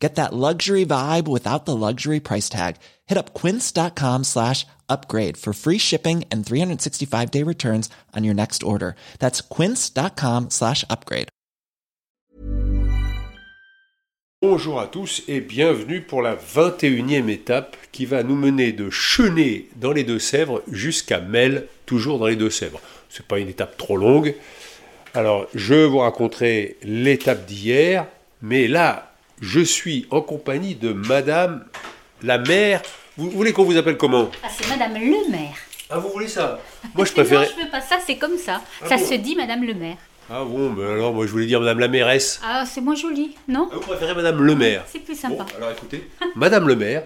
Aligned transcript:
Get 0.00 0.14
that 0.14 0.32
luxury 0.32 0.86
vibe 0.86 1.28
without 1.28 1.66
the 1.66 1.76
luxury 1.76 2.20
price 2.20 2.48
tag. 2.48 2.76
Hit 3.06 3.18
up 3.18 3.34
quince.com 3.34 4.24
slash 4.24 4.66
upgrade 4.88 5.36
for 5.36 5.52
free 5.52 5.78
shipping 5.78 6.24
and 6.32 6.44
365 6.44 7.30
day 7.30 7.44
returns 7.44 7.90
on 8.16 8.24
your 8.24 8.34
next 8.34 8.62
order. 8.62 8.94
That's 9.18 9.42
quince.com 9.42 10.48
slash 10.48 10.84
upgrade. 10.88 11.28
Bonjour 14.42 14.80
à 14.80 14.86
tous 14.86 15.22
et 15.28 15.42
bienvenue 15.42 16.00
pour 16.00 16.22
la 16.22 16.34
21e 16.34 17.28
étape 17.28 17.76
qui 17.92 18.06
va 18.06 18.22
nous 18.22 18.36
mener 18.36 18.72
de 18.72 18.88
Chenet 18.88 19.66
dans 19.76 19.92
les 19.92 20.02
Deux-Sèvres 20.02 20.62
jusqu'à 20.72 21.20
Mel, 21.20 21.66
toujours 21.84 22.18
dans 22.18 22.26
les 22.26 22.36
Deux-Sèvres. 22.36 22.80
C'est 23.10 23.26
pas 23.26 23.38
une 23.38 23.48
étape 23.48 23.76
trop 23.76 23.98
longue. 23.98 24.34
Alors, 25.12 25.46
je 25.54 25.74
vous 25.74 25.98
raconterai 25.98 26.78
l'étape 26.82 27.44
d'hier, 27.44 28.06
mais 28.40 28.66
là, 28.66 29.09
je 29.40 29.60
suis 29.60 30.06
en 30.10 30.20
compagnie 30.20 30.74
de 30.74 30.92
Madame 30.92 31.64
la 32.22 32.38
maire. 32.38 32.82
Vous 33.16 33.30
voulez 33.30 33.52
qu'on 33.52 33.64
vous 33.64 33.76
appelle 33.76 33.96
comment? 33.96 34.30
Ah, 34.42 34.48
c'est 34.50 34.68
Madame 34.68 34.94
le 34.94 35.30
maire. 35.30 35.54
Ah, 35.90 35.98
vous 35.98 36.08
voulez 36.10 36.28
ça? 36.28 36.60
Moi, 36.94 37.04
je 37.04 37.10
Non, 37.10 37.14
préférais. 37.16 37.48
je 37.56 37.64
veux 37.64 37.70
pas 37.70 37.80
ça, 37.80 37.98
c'est 38.06 38.16
comme 38.16 38.36
ça. 38.38 38.60
Ah 38.82 38.88
ça 38.88 38.96
bon 38.96 39.04
se 39.06 39.14
dit 39.14 39.34
Madame 39.36 39.64
le 39.64 39.74
maire. 39.74 39.96
Ah 40.32 40.44
bon, 40.44 40.70
mais 40.70 40.84
alors, 40.84 41.12
moi, 41.12 41.26
je 41.26 41.32
voulais 41.32 41.46
dire 41.46 41.58
Madame 41.58 41.80
la 41.80 41.88
mairesse. 41.88 42.40
Ah, 42.44 42.64
c'est 42.64 42.80
moins 42.80 42.94
joli, 42.94 43.34
non? 43.48 43.68
Ah, 43.72 43.74
vous 43.74 43.80
préférez 43.80 44.14
Madame 44.14 44.40
le 44.40 44.54
maire 44.54 44.84
C'est 44.86 45.00
plus 45.00 45.14
Bon, 45.20 45.20
sympa. 45.36 45.46
alors 45.56 45.72
écoutez, 45.72 46.08
Madame 46.36 46.68
le 46.68 46.76
maire, 46.76 47.02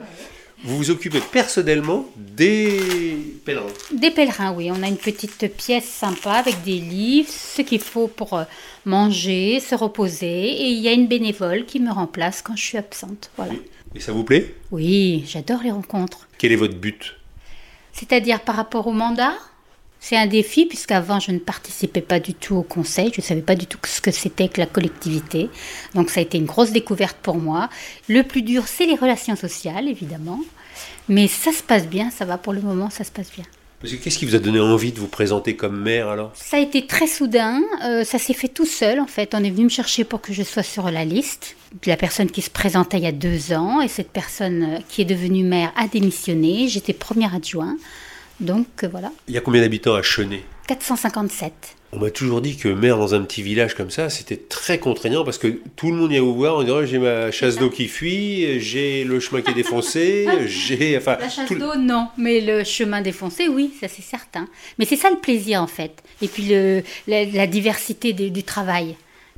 vous 0.64 0.78
vous 0.78 0.90
occupez 0.90 1.20
personnellement 1.20 2.06
des 2.16 3.36
pèlerins. 3.44 3.66
Des 3.92 4.10
pèlerins, 4.10 4.52
oui. 4.54 4.70
On 4.72 4.82
a 4.82 4.88
une 4.88 4.96
petite 4.96 5.54
pièce 5.54 5.84
sympa 5.84 6.32
avec 6.32 6.62
des 6.64 6.80
livres, 6.80 7.28
ce 7.30 7.62
qu'il 7.62 7.80
faut 7.80 8.08
pour 8.08 8.32
euh, 8.32 8.44
manger, 8.86 9.60
se 9.60 9.74
reposer. 9.74 10.26
Et 10.26 10.68
il 10.68 10.78
y 10.78 10.88
a 10.88 10.92
une 10.92 11.06
bénévole 11.06 11.66
qui 11.66 11.80
me 11.80 11.92
remplace 11.92 12.40
quand 12.40 12.56
je 12.56 12.62
suis 12.62 12.78
absente. 12.78 13.30
Voilà. 13.36 13.52
Et 13.94 14.00
ça 14.00 14.12
vous 14.12 14.24
plaît? 14.24 14.54
Oui, 14.70 15.24
j'adore 15.26 15.60
les 15.62 15.70
rencontres. 15.70 16.26
Quel 16.38 16.52
est 16.52 16.56
votre 16.56 16.76
but? 16.76 17.14
C'est-à-dire 17.92 18.40
par 18.40 18.56
rapport 18.56 18.86
au 18.86 18.92
mandat? 18.92 19.34
C'est 20.06 20.16
un 20.18 20.26
défi 20.26 20.66
puisqu'avant 20.66 21.18
je 21.18 21.30
ne 21.30 21.38
participais 21.38 22.02
pas 22.02 22.20
du 22.20 22.34
tout 22.34 22.56
au 22.56 22.62
conseil, 22.62 23.10
je 23.14 23.22
ne 23.22 23.24
savais 23.24 23.40
pas 23.40 23.54
du 23.54 23.66
tout 23.66 23.78
ce 23.86 24.02
que 24.02 24.10
c'était 24.10 24.48
que 24.48 24.60
la 24.60 24.66
collectivité. 24.66 25.48
Donc 25.94 26.10
ça 26.10 26.20
a 26.20 26.22
été 26.22 26.36
une 26.36 26.44
grosse 26.44 26.72
découverte 26.72 27.16
pour 27.22 27.36
moi. 27.36 27.70
Le 28.10 28.22
plus 28.22 28.42
dur 28.42 28.64
c'est 28.66 28.84
les 28.84 28.96
relations 28.96 29.34
sociales 29.34 29.88
évidemment. 29.88 30.40
Mais 31.08 31.26
ça 31.26 31.52
se 31.52 31.62
passe 31.62 31.86
bien, 31.86 32.10
ça 32.10 32.26
va 32.26 32.36
pour 32.36 32.52
le 32.52 32.60
moment, 32.60 32.90
ça 32.90 33.02
se 33.02 33.10
passe 33.10 33.30
bien. 33.32 33.46
Qu'est-ce 33.82 34.18
qui 34.18 34.26
vous 34.26 34.34
a 34.34 34.38
donné 34.38 34.60
envie 34.60 34.92
de 34.92 35.00
vous 35.00 35.08
présenter 35.08 35.56
comme 35.56 35.80
maire 35.80 36.08
alors? 36.08 36.32
Ça 36.34 36.58
a 36.58 36.60
été 36.60 36.86
très 36.86 37.06
soudain, 37.06 37.62
euh, 37.84 38.04
ça 38.04 38.18
s'est 38.18 38.34
fait 38.34 38.48
tout 38.48 38.66
seul 38.66 39.00
en 39.00 39.06
fait. 39.06 39.34
On 39.34 39.42
est 39.42 39.50
venu 39.50 39.64
me 39.64 39.68
chercher 39.70 40.04
pour 40.04 40.20
que 40.20 40.34
je 40.34 40.42
sois 40.42 40.62
sur 40.62 40.90
la 40.90 41.06
liste. 41.06 41.56
La 41.86 41.96
personne 41.96 42.30
qui 42.30 42.42
se 42.42 42.50
présentait 42.50 42.98
il 42.98 43.04
y 43.04 43.06
a 43.06 43.12
deux 43.12 43.54
ans 43.54 43.80
et 43.80 43.88
cette 43.88 44.10
personne 44.10 44.62
euh, 44.64 44.78
qui 44.90 45.00
est 45.00 45.06
devenue 45.06 45.44
maire 45.44 45.72
a 45.76 45.88
démissionné. 45.88 46.68
J'étais 46.68 46.92
première 46.92 47.34
adjoint. 47.34 47.76
Donc 48.40 48.66
euh, 48.82 48.88
voilà, 48.90 49.12
Il 49.28 49.34
y 49.34 49.38
a 49.38 49.40
combien 49.40 49.60
d'habitants 49.60 49.94
à 49.94 50.02
Chenet 50.02 50.42
457. 50.66 51.52
On 51.92 51.98
m'a 52.00 52.10
toujours 52.10 52.40
dit 52.40 52.56
que 52.56 52.68
maire 52.68 52.96
dans 52.98 53.14
un 53.14 53.20
petit 53.22 53.42
village 53.42 53.74
comme 53.74 53.90
ça, 53.90 54.10
c'était 54.10 54.36
très 54.36 54.78
contraignant 54.78 55.24
parce 55.24 55.38
que 55.38 55.60
tout 55.76 55.90
le 55.90 55.96
monde 55.96 56.10
vient 56.10 56.22
vous 56.22 56.34
voir 56.34 56.56
en 56.56 56.62
disant 56.62 56.84
j'ai 56.84 56.98
ma 56.98 57.30
chasse 57.30 57.56
d'eau 57.56 57.70
qui 57.70 57.86
fuit, 57.86 58.58
j'ai 58.60 59.04
le 59.04 59.20
chemin 59.20 59.42
qui 59.42 59.50
est 59.52 59.54
défoncé, 59.54 60.26
j'ai 60.46 60.96
enfin 60.98 61.16
La 61.20 61.28
chasse 61.28 61.52
d'eau, 61.52 61.76
non. 61.76 62.08
Mais 62.18 62.40
le 62.40 62.64
chemin 62.64 63.00
défoncé, 63.00 63.46
oui, 63.46 63.72
ça 63.80 63.86
c'est 63.88 64.02
certain. 64.02 64.48
Mais 64.78 64.86
c'est 64.86 64.96
ça 64.96 65.10
le 65.10 65.18
plaisir 65.20 65.62
en 65.62 65.68
fait. 65.68 66.02
Et 66.22 66.26
puis 66.28 66.44
le, 66.48 66.82
la, 67.06 67.24
la 67.26 67.46
diversité 67.46 68.12
du 68.12 68.42
travail. 68.42 68.96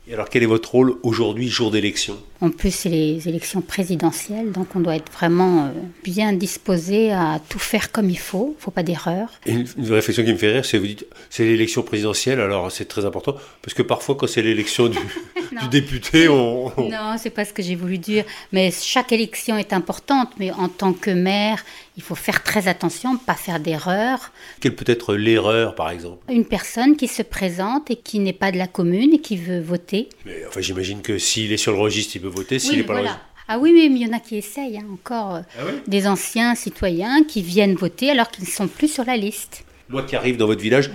Et 0.09 0.15
alors 0.15 0.29
quel 0.29 0.45
est 0.45 0.47
votre 0.47 0.71
rôle 0.71 0.95
aujourd'hui, 1.03 1.49
jour 1.49 1.73
d'élection? 1.73 2.17
En 2.41 2.51
plus, 2.51 2.73
c'est 2.73 2.89
les 2.91 3.29
élections 3.29 3.61
présidentielles, 3.61 4.53
donc 4.53 4.69
on 4.77 4.81
doit 4.81 4.95
être 4.95 5.11
vraiment 5.11 5.65
euh, 5.65 5.71
bien 6.05 6.33
disposé 6.33 7.11
à 7.13 7.41
tout 7.49 7.59
faire 7.59 7.91
comme 7.91 8.09
il 8.09 8.19
faut. 8.19 8.55
Il 8.57 8.63
faut 8.63 8.71
pas 8.71 8.85
d'erreur. 8.85 9.31
Une, 9.47 9.67
une 9.79 9.91
réflexion 9.93 10.23
qui 10.23 10.33
me 10.33 10.37
fait 10.37 10.53
rire, 10.53 10.65
c'est 10.65 10.79
vous 10.79 10.87
dites 10.87 11.07
c'est 11.29 11.45
l'élection 11.45 11.83
présidentielle, 11.83 12.39
alors 12.41 12.71
c'est 12.71 12.85
très 12.85 13.05
important 13.05 13.35
parce 13.63 13.75
que 13.75 13.83
parfois 13.83 14.15
quand 14.15 14.29
c'est 14.29 14.43
l'élection 14.43 14.89
du, 14.89 14.99
du 15.63 15.69
député, 15.71 16.29
on, 16.29 16.67
on- 16.79 16.89
Non, 16.89 17.17
c'est 17.19 17.31
pas 17.31 17.45
ce 17.45 17.53
que 17.53 17.63
j'ai 17.63 17.75
voulu 17.75 17.99
dire. 17.99 18.25
Mais 18.53 18.71
chaque 18.71 19.11
élection 19.11 19.57
est 19.57 19.73
importante. 19.73 20.29
Mais 20.39 20.53
en 20.53 20.69
tant 20.69 20.93
que 20.93 21.11
maire, 21.11 21.65
il 21.97 22.03
faut 22.03 22.15
faire 22.15 22.43
très 22.43 22.69
attention, 22.69 23.17
pas 23.17 23.35
faire 23.35 23.59
d'erreurs. 23.61 24.33
quelle 24.61 24.75
peut 24.77 24.85
être 24.91 25.15
l'erreur 25.15 25.75
par 25.75 25.91
exemple? 25.91 26.31
Une 26.31 26.45
personne 26.45 26.97
qui 26.97 27.09
se 27.09 27.23
présente 27.23 27.91
et 27.91 27.97
qui 27.97 28.19
n'est 28.19 28.33
pas 28.33 28.53
de 28.53 28.59
la 28.59 28.67
commune 28.67 29.15
et 29.15 29.19
qui 29.21 29.37
veut 29.37 29.61
voter, 29.61 30.09
Mais 30.25 30.45
enfin 30.49 30.61
j'imagine 30.61 31.01
que 31.03 31.19
s'il 31.19 31.53
est 31.53 31.57
sur 31.57 31.73
le 31.73 31.79
registre, 31.79 32.17
il 32.17 32.23
peut 32.23 32.29
voter, 32.29 32.59
s'il 32.59 32.73
Oui, 32.73 32.77
n'est 32.79 32.83
pas 32.85 32.93
voilà. 32.95 33.03
le 33.09 33.15
registre. 33.15 33.27
Ah 33.49 33.59
oui, 33.61 33.71
oui, 33.73 33.89
mais 33.89 34.01
il 34.01 34.07
y 34.09 34.11
en 34.11 34.17
a 34.17 34.21
qui 34.21 34.37
essayent 34.37 34.79
hein, 34.79 34.87
encore. 34.93 35.37
euh, 35.37 35.41
Ah 35.59 35.65
ouais 35.65 35.75
des 35.87 36.07
anciens 36.09 36.55
citoyens 36.57 37.23
qui 37.25 37.43
viennent 37.43 37.77
voter 37.77 38.11
alors 38.11 38.29
qu'ils 38.31 38.45
ne 38.45 38.49
sont 38.51 38.67
plus 38.69 38.89
sur 38.93 39.05
la 39.05 39.17
liste. 39.17 39.65
Moi 39.89 40.03
qui 40.03 40.17
arrive 40.17 40.37
dans 40.37 40.47
votre 40.47 40.61
village, 40.63 40.91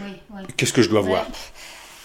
qu'est-ce 0.58 0.74
que 0.74 0.82
je 0.82 0.90
dois 0.90 1.00
voir? 1.02 1.26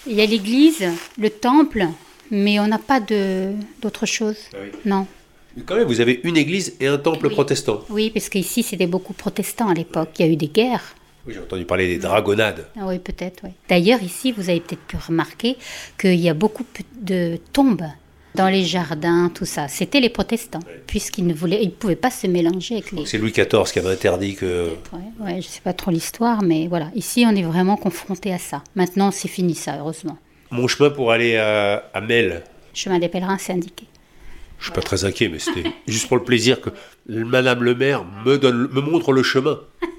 Il 0.07 0.15
y 0.15 0.21
a 0.23 0.27
l'église, 0.27 0.85
le 1.19 1.31
temple, 1.31 1.89
mais 2.31 2.61
on 2.61 2.69
n'a 2.69 2.79
pas 2.79 3.01
d'autre 3.01 4.07
chose. 4.07 4.37
Ah 4.55 4.59
oui. 4.63 4.71
Non. 4.85 5.07
Mais 5.57 5.63
Quand 5.65 5.77
même, 5.77 5.87
vous 5.87 6.01
avez 6.01 6.21
une 6.25 6.37
église 6.37 6.77
et 6.81 6.87
un 6.87 6.99
temple 6.99 7.27
Oui. 7.29 7.33
protestant. 7.33 7.81
Oui, 7.91 8.11
parce 8.11 8.29
qu'ici, 8.29 8.63
c'était 8.63 8.87
beaucoup 8.87 9.13
protestants 9.15 9.69
à 9.69 9.75
l'époque. 9.75 10.11
Il 10.19 10.27
y 10.27 10.29
a 10.29 10.33
eu 10.33 10.37
des 10.37 10.49
guerres. 10.49 10.95
Oui, 11.27 11.35
j'ai 11.35 11.41
entendu 11.41 11.65
parler 11.65 11.89
des 11.89 11.99
dragonnades. 11.99 12.67
Ah 12.79 12.87
oui, 12.87 12.99
peut-être, 12.99 13.43
oui. 13.45 13.51
D'ailleurs, 13.69 14.03
ici, 14.03 14.33
vous 14.33 14.49
avez 14.49 14.61
peut-être 14.61 14.83
pu 14.83 14.97
remarquer 14.97 15.57
qu'il 15.99 16.15
y 16.21 16.29
a 16.29 16.35
beaucoup 16.35 16.65
de 17.01 17.39
tombes 17.53 17.83
dans 18.37 18.49
les 18.49 18.65
jardins, 18.65 19.31
tout 19.35 19.47
ça. 19.47 19.67
C'était 19.67 19.99
les 19.99 20.11
protestants, 20.11 20.61
puisqu'ils 20.87 21.27
ne 21.27 21.33
voulaient, 21.35 21.63
ils 21.63 21.73
pouvaient 21.73 21.97
pas 21.97 22.11
se 22.11 22.27
mélanger 22.27 22.75
avec 22.75 22.93
les, 22.93 23.07
C'est 23.07 23.17
Louis 23.19 23.33
XIV 23.33 23.65
qui 23.73 23.79
avait 23.79 23.93
interdit 23.93 24.35
que. 24.35 24.69
Ouais, 24.93 25.25
ouais, 25.25 25.41
je 25.41 25.47
sais 25.49 25.63
pas 25.63 25.73
trop 25.73 25.91
l'histoire, 25.91 26.43
mais 26.43 26.67
voilà. 26.69 26.91
Ici, 26.95 27.25
on 27.27 27.35
est 27.35 27.43
vraiment 27.43 27.77
confronté 27.79 28.33
à 28.33 28.39
ça. 28.39 28.63
Maintenant, 28.75 29.11
c'est 29.11 29.29
fini 29.29 29.55
ça, 29.55 29.79
heureusement. 29.79 30.19
Mon 30.51 30.69
chemin 30.69 30.91
pour 30.91 31.11
aller 31.11 31.37
à, 31.37 31.89
à 31.95 32.01
Mel, 32.03 32.45
Chemin 32.75 32.99
des 32.99 33.09
pèlerins, 33.09 33.39
c'est 33.39 33.55
indiqué. 33.55 33.87
Je 34.59 34.65
suis 34.65 34.73
pas 34.73 34.83
très 34.83 35.05
inquiet, 35.05 35.29
mais 35.29 35.39
c'était 35.39 35.71
juste 35.87 36.09
pour 36.09 36.17
le 36.17 36.25
plaisir 36.25 36.61
que 36.61 36.71
Madame 37.09 37.63
le 37.63 37.75
maire 37.75 38.05
me, 38.25 38.39
donne, 38.39 38.69
me 38.73 38.81
montre 38.81 39.13
le 39.13 39.23
chemin. 39.23 39.61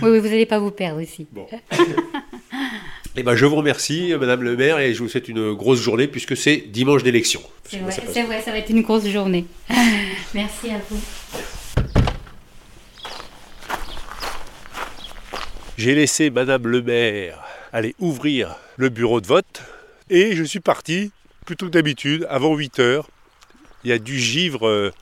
Oui, 0.00 0.10
oui, 0.10 0.20
vous 0.20 0.28
n'allez 0.28 0.46
pas 0.46 0.60
vous 0.60 0.70
perdre 0.70 1.00
ici. 1.00 1.26
Bon. 1.32 1.46
Eh 3.16 3.24
ben, 3.24 3.34
je 3.34 3.46
vous 3.46 3.56
remercie, 3.56 4.14
Madame 4.20 4.44
le 4.44 4.56
maire, 4.56 4.78
et 4.78 4.94
je 4.94 5.02
vous 5.02 5.08
souhaite 5.08 5.28
une 5.28 5.52
grosse 5.52 5.80
journée 5.80 6.06
puisque 6.06 6.36
c'est 6.36 6.58
dimanche 6.58 7.02
d'élection. 7.02 7.40
C'est 7.64 7.78
vrai, 7.78 7.92
c'est 8.12 8.22
vrai, 8.22 8.40
ça 8.42 8.52
va 8.52 8.58
être 8.58 8.70
une 8.70 8.82
grosse 8.82 9.08
journée. 9.08 9.44
Merci 10.34 10.70
à 10.70 10.80
vous. 10.88 11.00
J'ai 15.76 15.96
laissé 15.96 16.30
Madame 16.30 16.68
le 16.68 16.80
maire 16.82 17.42
aller 17.72 17.94
ouvrir 17.98 18.56
le 18.76 18.88
bureau 18.88 19.20
de 19.20 19.26
vote 19.26 19.62
et 20.10 20.34
je 20.34 20.44
suis 20.44 20.60
parti, 20.60 21.12
plutôt 21.44 21.66
que 21.66 21.72
d'habitude, 21.72 22.26
avant 22.30 22.54
8 22.54 22.78
heures. 22.78 23.08
Il 23.84 23.90
y 23.90 23.92
a 23.92 23.98
du 23.98 24.18
givre 24.18 24.66
euh, 24.66 24.92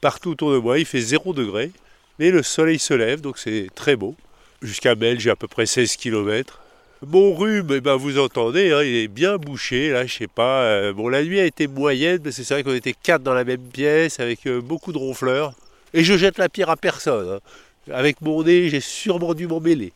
partout 0.00 0.30
autour 0.30 0.52
de 0.52 0.58
moi, 0.58 0.78
il 0.78 0.84
fait 0.86 1.00
0 1.00 1.32
degré, 1.32 1.70
mais 2.18 2.30
le 2.30 2.42
soleil 2.42 2.78
se 2.78 2.94
lève, 2.94 3.20
donc 3.20 3.38
c'est 3.38 3.68
très 3.74 3.96
beau. 3.96 4.14
Jusqu'à 4.62 4.94
Mel, 4.94 5.20
j'ai 5.20 5.30
à 5.30 5.36
peu 5.36 5.48
près 5.48 5.66
16 5.66 5.96
km. 5.96 6.60
Mon 7.06 7.34
rhume, 7.34 7.68
eh 7.74 7.80
ben, 7.80 7.94
vous 7.96 8.18
entendez, 8.18 8.72
hein, 8.72 8.82
il 8.82 8.96
est 8.96 9.08
bien 9.08 9.36
bouché, 9.36 9.90
là, 9.90 10.06
je 10.06 10.14
sais 10.14 10.26
pas. 10.26 10.62
euh, 10.62 10.92
bon, 10.94 11.08
la 11.08 11.22
nuit 11.22 11.38
a 11.38 11.44
été 11.44 11.66
moyenne, 11.66 12.20
mais 12.24 12.32
c'est 12.32 12.48
vrai 12.48 12.62
qu'on 12.62 12.74
était 12.74 12.94
quatre 12.94 13.22
dans 13.22 13.34
la 13.34 13.44
même 13.44 13.60
pièce, 13.60 14.18
avec 14.18 14.46
euh, 14.46 14.60
beaucoup 14.62 14.92
de 14.92 14.98
ronfleurs. 14.98 15.52
Et 15.92 16.02
je 16.04 16.16
jette 16.16 16.38
la 16.38 16.48
pierre 16.48 16.70
à 16.70 16.76
personne. 16.76 17.28
hein. 17.28 17.92
Avec 17.92 18.20
mon 18.22 18.42
nez, 18.42 18.68
j'ai 18.70 18.80
sûrement 18.80 19.34
dû 19.34 19.46
m'en 19.46 19.60
mêler. 19.60 19.92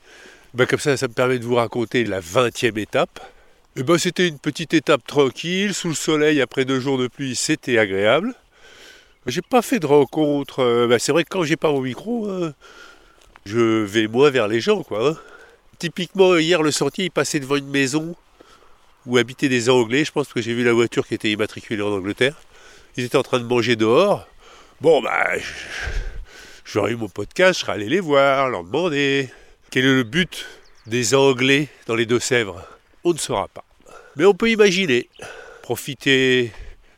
Ben, 0.52 0.66
comme 0.66 0.78
ça, 0.78 0.96
ça 0.96 1.08
me 1.08 1.12
permet 1.14 1.38
de 1.38 1.44
vous 1.44 1.54
raconter 1.54 2.04
la 2.04 2.20
20e 2.20 2.78
étape. 2.78 3.18
Eh 3.80 3.82
ben, 3.82 3.96
c'était 3.96 4.28
une 4.28 4.38
petite 4.38 4.74
étape 4.74 5.06
tranquille, 5.06 5.72
sous 5.72 5.88
le 5.88 5.94
soleil, 5.94 6.42
après 6.42 6.66
deux 6.66 6.80
jours 6.80 6.98
de 6.98 7.08
pluie, 7.08 7.34
c'était 7.34 7.78
agréable. 7.78 8.34
J'ai 9.24 9.40
pas 9.40 9.62
fait 9.62 9.78
de 9.78 9.86
rencontre. 9.86 10.58
euh, 10.60 10.86
ben, 10.86 10.98
c'est 10.98 11.12
vrai 11.12 11.24
que 11.24 11.30
quand 11.30 11.44
j'ai 11.44 11.56
pas 11.56 11.72
mon 11.72 11.80
micro, 11.80 12.26
euh, 12.28 12.52
je 13.46 13.58
vais 13.84 14.06
moins 14.06 14.28
vers 14.28 14.48
les 14.48 14.60
gens, 14.60 14.82
quoi. 14.82 15.08
hein. 15.08 15.16
Typiquement, 15.78 16.36
hier, 16.36 16.60
le 16.62 16.70
sentier, 16.72 17.06
il 17.06 17.10
passait 17.10 17.40
devant 17.40 17.56
une 17.56 17.70
maison 17.70 18.14
où 19.06 19.16
habitaient 19.16 19.48
des 19.48 19.70
Anglais. 19.70 20.04
Je 20.04 20.12
pense 20.12 20.30
que 20.30 20.42
j'ai 20.42 20.52
vu 20.52 20.62
la 20.62 20.74
voiture 20.74 21.06
qui 21.06 21.14
était 21.14 21.30
immatriculée 21.30 21.80
en 21.82 21.92
Angleterre. 21.92 22.36
Ils 22.98 23.04
étaient 23.04 23.16
en 23.16 23.22
train 23.22 23.38
de 23.38 23.44
manger 23.46 23.76
dehors. 23.76 24.26
Bon, 24.82 25.00
bah, 25.00 25.38
je- 25.38 25.42
j'aurais 26.66 26.92
eu 26.92 26.96
mon 26.96 27.08
podcast, 27.08 27.60
je 27.60 27.64
serais 27.64 27.72
allé 27.72 27.88
les 27.88 28.00
voir, 28.00 28.50
leur 28.50 28.62
demander 28.62 29.30
quel 29.70 29.86
est 29.86 29.94
le 29.94 30.02
but 30.02 30.44
des 30.86 31.14
Anglais 31.14 31.68
dans 31.86 31.94
les 31.94 32.04
Deux-Sèvres? 32.04 32.62
On 33.04 33.14
ne 33.14 33.18
saura 33.18 33.48
pas. 33.48 33.64
Mais 34.16 34.24
on 34.24 34.34
peut 34.34 34.50
imaginer 34.50 35.08
profiter 35.62 36.50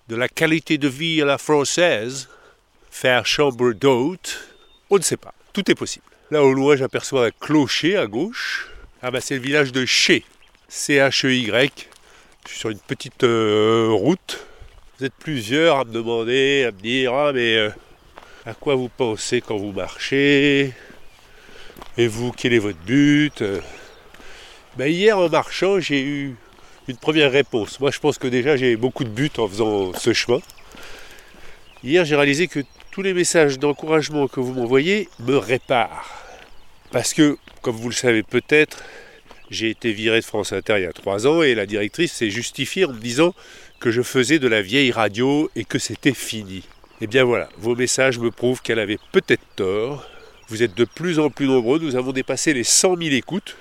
de 0.09 0.17
la 0.17 0.29
qualité 0.29 0.79
de 0.79 0.89
vie 0.89 1.21
à 1.21 1.27
la 1.27 1.37
française, 1.37 2.31
faire 2.91 3.27
chambre 3.27 3.75
d'hôte, 3.75 4.49
on 4.89 4.97
ne 4.97 5.03
sait 5.03 5.19
pas. 5.19 5.35
Tout 5.53 5.71
est 5.71 5.75
possible. 5.75 6.07
Là 6.31 6.43
au 6.43 6.55
loin, 6.55 6.75
j'aperçois 6.77 7.27
un 7.27 7.31
clocher 7.31 7.99
à 7.99 8.07
gauche. 8.07 8.71
Ah 9.03 9.11
bah 9.11 9.21
c'est 9.21 9.35
le 9.35 9.43
village 9.43 9.73
de 9.73 9.85
Ché, 9.85 10.25
C-H-E-Y. 10.69 11.89
Je 12.45 12.51
suis 12.51 12.59
sur 12.59 12.71
une 12.71 12.79
petite 12.79 13.25
euh, 13.25 13.89
route. 13.91 14.47
Vous 14.99 15.05
êtes 15.05 15.15
plusieurs 15.19 15.81
à 15.81 15.85
me 15.85 15.93
demander, 15.93 16.65
à 16.67 16.73
me 16.73 16.81
dire 16.81 17.13
Ah, 17.13 17.33
mais 17.35 17.57
euh, 17.57 17.71
à 18.47 18.55
quoi 18.55 18.75
vous 18.75 18.89
pensez 18.89 19.43
quand 19.43 19.59
vous 19.59 19.73
marchez? 19.73 20.73
Et 21.99 22.07
vous, 22.07 22.33
quel 22.33 22.55
est 22.55 22.59
votre 22.59 22.79
but? 22.79 23.45
Ben, 24.79 24.87
Hier 24.87 25.19
en 25.19 25.29
marchant, 25.29 25.79
j'ai 25.79 26.03
eu 26.03 26.37
une 26.89 26.97
première 26.97 27.31
réponse. 27.31 27.81
Moi, 27.81 27.91
je 27.91 27.99
pense 27.99 28.19
que 28.19 28.27
déjà 28.27 28.57
j'ai 28.57 28.77
beaucoup 28.77 29.05
de 29.05 29.09
buts 29.09 29.31
en 29.39 29.49
faisant 29.49 29.93
ce 29.95 30.13
chemin. 30.13 30.41
Hier, 31.85 32.05
j'ai 32.05 32.17
réalisé 32.17 32.47
que 32.49 32.61
tous 32.91 33.03
les 33.03 33.15
messages 33.15 33.59
d'encouragement 33.59 34.29
que 34.29 34.41
vous 34.41 34.53
m'envoyez 34.53 35.09
me 35.21 35.37
réparent. 35.37 36.05
Parce 36.91 37.15
que, 37.15 37.39
comme 37.63 37.77
vous 37.77 37.89
le 37.89 37.95
savez 37.95 38.23
peut-être, 38.23 38.85
j'ai 39.51 39.71
été 39.71 39.93
viré 39.93 40.21
de 40.21 40.25
France 40.25 40.53
Inter 40.53 40.75
il 40.79 40.83
y 40.83 40.87
a 40.87 40.93
trois 40.93 41.27
ans 41.27 41.43
et 41.43 41.55
la 41.55 41.67
directrice 41.67 42.13
s'est 42.13 42.31
justifiée 42.31 42.85
en 42.85 42.93
me 42.93 43.01
disant 43.01 43.35
que 43.81 43.91
je 43.91 44.03
faisais 44.03 44.39
de 44.39 44.49
la 44.49 44.63
vieille 44.63 44.93
radio 44.93 45.51
et 45.57 45.65
que 45.65 45.79
c'était 45.79 46.15
fini. 46.15 46.63
Eh 47.01 47.07
bien 47.07 47.25
voilà, 47.25 47.49
vos 47.59 47.75
messages 47.75 48.19
me 48.19 48.31
prouvent 48.31 48.63
qu'elle 48.63 48.79
avait 48.79 48.99
peut-être 49.11 49.43
tort. 49.57 50.07
Vous 50.49 50.63
êtes 50.63 50.77
de 50.77 50.85
plus 50.85 51.19
en 51.19 51.31
plus 51.31 51.47
nombreux, 51.47 51.79
nous 51.79 51.97
avons 51.97 52.13
dépassé 52.13 52.55
les 52.55 52.65
100 52.65 52.97
000 52.97 53.11
écoutes. 53.15 53.57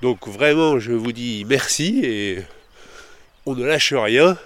Donc 0.00 0.28
vraiment, 0.28 0.78
je 0.78 0.92
vous 0.92 1.12
dis 1.12 1.44
merci 1.48 2.00
et 2.04 2.38
on 3.46 3.54
ne 3.54 3.64
lâche 3.64 3.92
rien. 3.92 4.36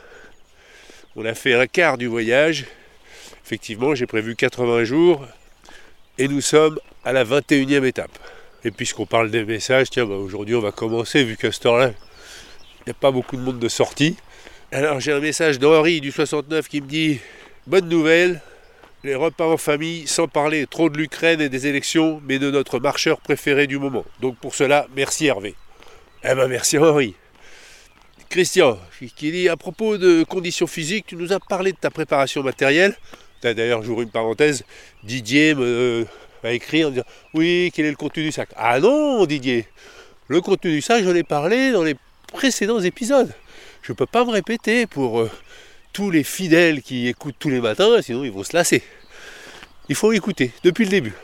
On 1.14 1.24
a 1.26 1.34
fait 1.34 1.54
un 1.54 1.66
quart 1.66 1.98
du 1.98 2.06
voyage. 2.06 2.64
Effectivement, 3.44 3.94
j'ai 3.94 4.06
prévu 4.06 4.34
80 4.34 4.84
jours 4.84 5.26
et 6.16 6.26
nous 6.26 6.40
sommes 6.40 6.78
à 7.04 7.12
la 7.12 7.24
21e 7.24 7.84
étape. 7.84 8.18
Et 8.64 8.70
puisqu'on 8.70 9.06
parle 9.06 9.30
des 9.30 9.44
messages, 9.44 9.90
tiens, 9.90 10.06
bah, 10.06 10.14
aujourd'hui 10.14 10.54
on 10.54 10.60
va 10.60 10.72
commencer, 10.72 11.22
vu 11.24 11.36
qu'à 11.36 11.52
ce 11.52 11.60
temps-là, 11.60 11.92
il 12.80 12.82
n'y 12.86 12.92
a 12.92 12.94
pas 12.94 13.10
beaucoup 13.10 13.36
de 13.36 13.42
monde 13.42 13.58
de 13.58 13.68
sortie. 13.68 14.16
Alors 14.70 15.00
j'ai 15.00 15.12
un 15.12 15.20
message 15.20 15.58
d'Henri 15.58 16.00
du 16.00 16.12
69 16.12 16.68
qui 16.68 16.80
me 16.80 16.86
dit 16.86 17.20
Bonne 17.66 17.88
nouvelle, 17.88 18.40
les 19.04 19.14
repas 19.14 19.46
en 19.46 19.56
famille, 19.56 20.06
sans 20.06 20.28
parler 20.28 20.66
trop 20.66 20.88
de 20.88 20.96
l'Ukraine 20.96 21.40
et 21.40 21.48
des 21.48 21.66
élections, 21.66 22.22
mais 22.26 22.38
de 22.38 22.50
notre 22.50 22.78
marcheur 22.78 23.20
préféré 23.20 23.66
du 23.66 23.78
moment. 23.78 24.04
Donc 24.20 24.36
pour 24.36 24.54
cela, 24.54 24.86
merci 24.94 25.26
Hervé. 25.26 25.54
Eh 26.24 26.34
ben 26.34 26.46
merci 26.46 26.78
Henri. 26.78 27.14
Christian, 28.28 28.78
qui 29.16 29.32
dit 29.32 29.48
à 29.48 29.56
propos 29.56 29.98
de 29.98 30.24
conditions 30.24 30.66
physiques, 30.66 31.06
tu 31.08 31.16
nous 31.16 31.32
as 31.32 31.40
parlé 31.40 31.72
de 31.72 31.76
ta 31.76 31.90
préparation 31.90 32.42
matérielle. 32.42 32.96
D'ailleurs, 33.42 33.82
j'ouvre 33.82 34.02
une 34.02 34.10
parenthèse, 34.10 34.64
Didier 35.02 35.54
me 35.54 36.06
a 36.44 36.52
écrit 36.52 36.84
en 36.84 36.90
disant 36.90 37.04
Oui, 37.34 37.70
quel 37.74 37.86
est 37.86 37.90
le 37.90 37.96
contenu 37.96 38.24
du 38.24 38.32
sac? 38.32 38.50
Ah 38.56 38.80
non, 38.80 39.26
Didier 39.26 39.66
Le 40.28 40.40
contenu 40.40 40.70
du 40.72 40.80
sac, 40.80 41.04
j'en 41.04 41.14
ai 41.14 41.24
parlé 41.24 41.72
dans 41.72 41.82
les 41.82 41.96
précédents 42.32 42.80
épisodes. 42.80 43.32
Je 43.82 43.92
ne 43.92 43.96
peux 43.96 44.06
pas 44.06 44.24
me 44.24 44.30
répéter 44.30 44.86
pour 44.86 45.20
euh, 45.20 45.30
tous 45.92 46.10
les 46.10 46.24
fidèles 46.24 46.82
qui 46.82 47.08
écoutent 47.08 47.36
tous 47.38 47.50
les 47.50 47.60
matins, 47.60 48.00
sinon 48.02 48.24
ils 48.24 48.32
vont 48.32 48.44
se 48.44 48.56
lasser. 48.56 48.82
Il 49.88 49.94
faut 49.94 50.12
écouter 50.12 50.52
depuis 50.64 50.84
le 50.84 50.90
début. 50.90 51.14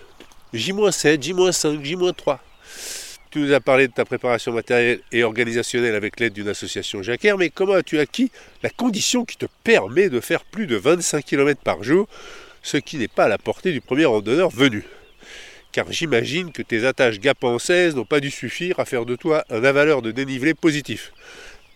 J-7, 0.53 1.23
J-5, 1.23 1.83
J-3. 1.83 2.39
Tu 3.31 3.41
nous 3.41 3.53
as 3.53 3.61
parlé 3.61 3.89
de 3.89 3.93
ta 3.93 4.07
préparation 4.07 4.53
matérielle 4.53 5.01
et 5.13 5.23
organisationnelle 5.23 5.95
avec 5.95 6.19
l'aide 6.19 6.33
d'une 6.33 6.49
association 6.49 7.03
Jacquer, 7.03 7.35
mais 7.39 7.51
comment 7.51 7.75
as-tu 7.75 7.99
acquis 7.99 8.31
la 8.63 8.71
condition 8.71 9.27
qui 9.27 9.37
te 9.37 9.47
permet 9.65 10.09
de 10.09 10.21
faire 10.21 10.45
plus 10.45 10.67
de 10.67 10.77
25 10.77 11.25
km 11.25 11.61
par 11.63 11.83
jour, 11.83 12.09
ce 12.63 12.79
qui 12.79 12.97
n'est 12.97 13.09
pas 13.09 13.25
à 13.25 13.29
la 13.29 13.37
portée 13.37 13.73
du 13.73 13.83
premier 13.83 14.07
randonneur 14.07 14.49
venu? 14.49 14.85
Car 15.73 15.93
j'imagine 15.93 16.53
que 16.53 16.63
tes 16.63 16.87
attaches 16.87 17.21
GAP-16 17.21 17.95
n'ont 17.95 18.07
pas 18.07 18.21
dû 18.21 18.31
suffire 18.31 18.81
à 18.81 18.87
faire 18.87 19.05
de 19.05 19.15
toi 19.15 19.45
un 19.51 19.63
avaleur 19.63 20.01
de 20.01 20.11
dénivelé 20.11 20.55
positif. 20.55 21.13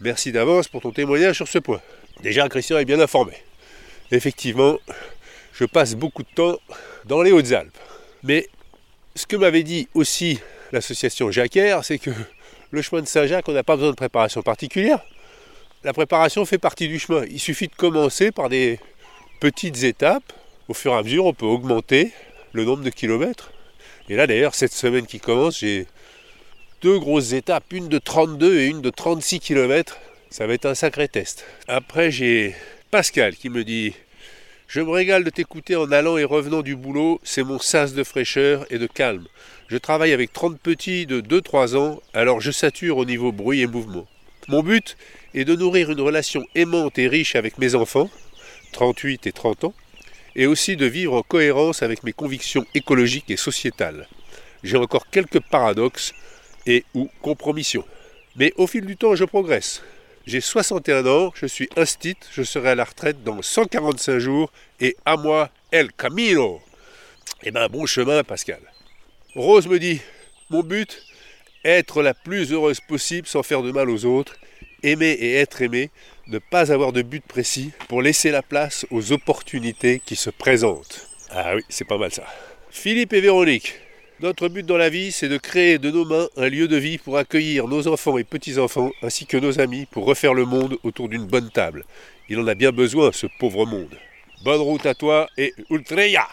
Merci 0.01 0.33
d'avance 0.33 0.69
pour 0.69 0.81
ton 0.81 0.91
témoignage 0.91 1.37
sur 1.37 1.49
ce 1.49 1.59
point. 1.59 1.83
Déjà, 2.23 2.49
Christian 2.49 2.79
est 2.79 2.85
bien 2.85 3.01
informé. 3.01 3.33
Effectivement, 4.11 4.79
je 5.53 5.65
passe 5.65 5.95
beaucoup 5.95 6.23
de 6.23 6.29
temps 6.35 6.59
dans 7.05 7.23
les 7.23 7.33
Hautes-Alpes. 7.33 7.77
Mais 8.23 8.49
ce 9.15 9.27
que 9.27 9.37
m'avait 9.37 9.63
dit 9.63 9.89
aussi 9.95 10.39
l'association 10.73 11.31
Jacquer, 11.31 11.81
c'est 11.83 11.99
que 11.99 12.11
le 12.71 12.83
chemin 12.83 13.03
de 13.03 13.07
Saint-Jacques, 13.07 13.49
on 13.49 13.53
n'a 13.53 13.63
pas 13.63 13.77
besoin 13.77 13.91
de 13.91 13.97
préparation 13.97 14.43
particulière. 14.43 15.01
La 15.85 15.93
préparation 15.93 16.45
fait 16.45 16.59
partie 16.59 16.89
du 16.89 16.99
chemin. 16.99 17.25
Il 17.31 17.41
suffit 17.41 17.69
de 17.69 17.75
commencer 17.75 18.31
par 18.31 18.49
des 18.49 18.79
petites 19.41 19.83
étapes. 19.83 20.33
Au 20.69 20.75
fur 20.75 20.93
et 20.93 20.97
à 20.97 21.03
mesure, 21.03 21.27
on 21.27 21.35
peut 21.35 21.47
augmenter 21.47 22.13
le 22.53 22.65
nombre 22.65 22.85
de 22.85 22.91
kilomètres. 22.91 23.53
Et 24.09 24.17
là 24.17 24.27
d'ailleurs, 24.27 24.55
cette 24.55 24.73
semaine 24.73 25.07
qui 25.07 25.21
commence, 25.21 25.61
j'ai 25.61 25.87
deux 26.83 26.99
grosses 26.99 27.33
étapes, 27.33 27.65
une 27.73 27.89
de 27.89 27.99
32 27.99 28.59
et 28.59 28.67
une 28.67 28.81
de 28.81 28.91
36 28.91 29.41
km. 29.41 29.97
Ça 30.33 30.47
va 30.47 30.55
être 30.55 30.65
un 30.65 30.75
sacré 30.75 31.09
test. 31.09 31.45
Après, 31.69 32.11
j'ai 32.11 32.57
Pascal 32.91 33.37
qui 33.37 33.51
me 33.51 33.65
dit 33.65 33.93
Je 34.67 34.81
me 34.81 34.89
régale 34.89 35.25
de 35.25 35.29
t'écouter 35.31 35.77
en 35.77 35.93
allant 35.93 36.17
et 36.17 36.25
revenant 36.25 36.63
du 36.63 36.75
boulot, 36.75 37.21
c'est 37.23 37.43
mon 37.43 37.59
sas 37.59 37.93
de 37.93 38.03
fraîcheur 38.03 38.65
et 38.71 38.79
de 38.79 38.87
calme. 38.87 39.27
Je 39.69 39.77
travaille 39.77 40.15
avec 40.15 40.33
30 40.33 40.59
petits 40.59 41.05
de 41.05 41.21
2-3 41.21 41.77
ans, 41.77 42.01
alors 42.15 42.41
je 42.41 42.51
sature 42.51 42.97
au 42.97 43.05
niveau 43.05 43.31
bruit 43.31 43.61
et 43.61 43.67
mouvement. 43.67 44.09
Mon 44.49 44.63
but 44.63 44.97
est 45.35 45.45
de 45.45 45.55
nourrir 45.55 45.91
une 45.91 46.01
relation 46.01 46.47
aimante 46.55 46.99
et 46.99 47.09
riche 47.09 47.37
avec 47.37 47.59
mes 47.59 47.75
enfants, 47.75 48.09
38 48.73 49.27
et 49.27 49.33
30 49.33 49.65
ans, 49.65 49.75
et 50.35 50.47
aussi 50.47 50.77
de 50.77 50.87
vivre 50.87 51.13
en 51.13 51.23
cohérence 51.23 51.83
avec 51.83 52.05
mes 52.05 52.15
convictions 52.15 52.65
écologiques 52.75 53.31
et 53.31 53.37
sociétales. 53.37 54.09
J'ai 54.65 54.79
encore 54.79 55.11
quelques 55.11 55.41
paradoxes 55.41 56.15
et 56.65 56.87
ou 56.95 57.11
compromissions. 57.21 57.85
Mais 58.37 58.55
au 58.57 58.67
fil 58.67 58.87
du 58.87 58.97
temps, 58.97 59.15
je 59.15 59.27
progresse. 59.27 59.83
J'ai 60.25 60.41
61 60.41 61.05
ans, 61.07 61.33
je 61.35 61.47
suis 61.47 61.69
instit, 61.77 62.17
je 62.33 62.45
serai 62.45 62.71
à 62.71 62.75
la 62.77 62.85
retraite 62.85 63.25
dans 63.25 63.43
145 63.43 64.19
jours 64.19 64.53
et 64.81 64.97
à 65.05 65.17
moi, 65.17 65.51
El 65.73 65.93
Camino. 65.93 66.61
Eh 67.43 67.51
ben, 67.51 67.67
bon 67.67 67.87
chemin, 67.87 68.23
Pascal. 68.23 68.61
Rose 69.35 69.67
me 69.67 69.81
dit 69.81 70.01
Mon 70.49 70.63
but, 70.63 71.03
être 71.65 72.03
la 72.03 72.15
plus 72.15 72.53
heureuse 72.53 72.81
possible 72.81 73.27
sans 73.27 73.43
faire 73.43 73.63
de 73.63 73.73
mal 73.73 73.91
aux 73.91 74.05
autres, 74.05 74.37
aimer 74.85 75.11
et 75.11 75.35
être 75.35 75.61
aimé, 75.61 75.91
ne 76.29 76.39
pas 76.39 76.71
avoir 76.71 76.93
de 76.93 77.03
but 77.03 77.25
précis 77.25 77.73
pour 77.89 78.01
laisser 78.01 78.31
la 78.31 78.43
place 78.43 78.87
aux 78.93 79.11
opportunités 79.11 80.01
qui 80.05 80.15
se 80.15 80.31
présentent. 80.31 81.09
Ah 81.31 81.57
oui, 81.57 81.63
c'est 81.69 81.87
pas 81.87 81.99
mal 81.99 82.13
ça. 82.13 82.25
Philippe 82.71 83.13
et 83.13 83.21
Véronique, 83.21 83.75
notre 84.23 84.49
but 84.49 84.65
dans 84.65 84.77
la 84.77 84.89
vie, 84.89 85.11
c'est 85.11 85.29
de 85.29 85.37
créer 85.37 85.79
de 85.79 85.91
nos 85.91 86.05
mains 86.05 86.29
un 86.37 86.49
lieu 86.49 86.69
de 86.69 86.77
vie 86.77 86.97
pour 86.97 87.19
accueillir 87.19 87.67
nos 87.67 87.89
enfants 87.89 88.19
et 88.19 88.25
petits-enfants, 88.25 88.93
ainsi 89.03 89.27
que 89.27 89.37
nos 89.37 89.61
amis, 89.61 89.87
pour 89.87 90.05
refaire 90.05 90.33
le 90.33 90.45
monde 90.45 90.79
autour 90.85 91.09
d'une 91.09 91.27
bonne 91.27 91.51
table. 91.51 91.85
Il 92.29 92.39
en 92.39 92.47
a 92.47 92.55
bien 92.55 92.71
besoin, 92.71 93.11
ce 93.13 93.27
pauvre 93.39 93.67
monde. 93.67 93.99
Bonne 94.45 94.61
route 94.61 94.87
à 94.87 94.95
toi 94.95 95.29
et 95.37 95.53
Ultreya 95.71 96.27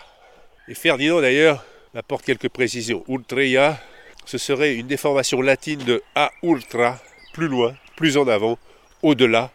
Et 0.67 0.75
Ferdinand 0.75 1.19
d'ailleurs 1.19 1.65
apporte 1.95 2.23
quelques 2.23 2.49
précisions. 2.49 3.03
Ultreya, 3.07 3.81
ce 4.25 4.37
serait 4.37 4.75
une 4.75 4.87
déformation 4.87 5.41
latine 5.41 5.83
de 5.83 6.03
a 6.13 6.31
ultra, 6.43 6.99
plus 7.33 7.47
loin, 7.47 7.73
plus 7.95 8.17
en 8.17 8.27
avant, 8.27 8.59
au-delà, 9.01 9.51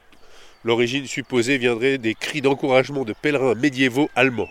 L'origine 0.65 1.07
supposée 1.07 1.59
viendrait 1.59 1.99
des 1.99 2.15
cris 2.15 2.41
d'encouragement 2.41 3.05
de 3.05 3.13
pèlerins 3.13 3.55
médiévaux 3.55 4.09
allemands. 4.17 4.49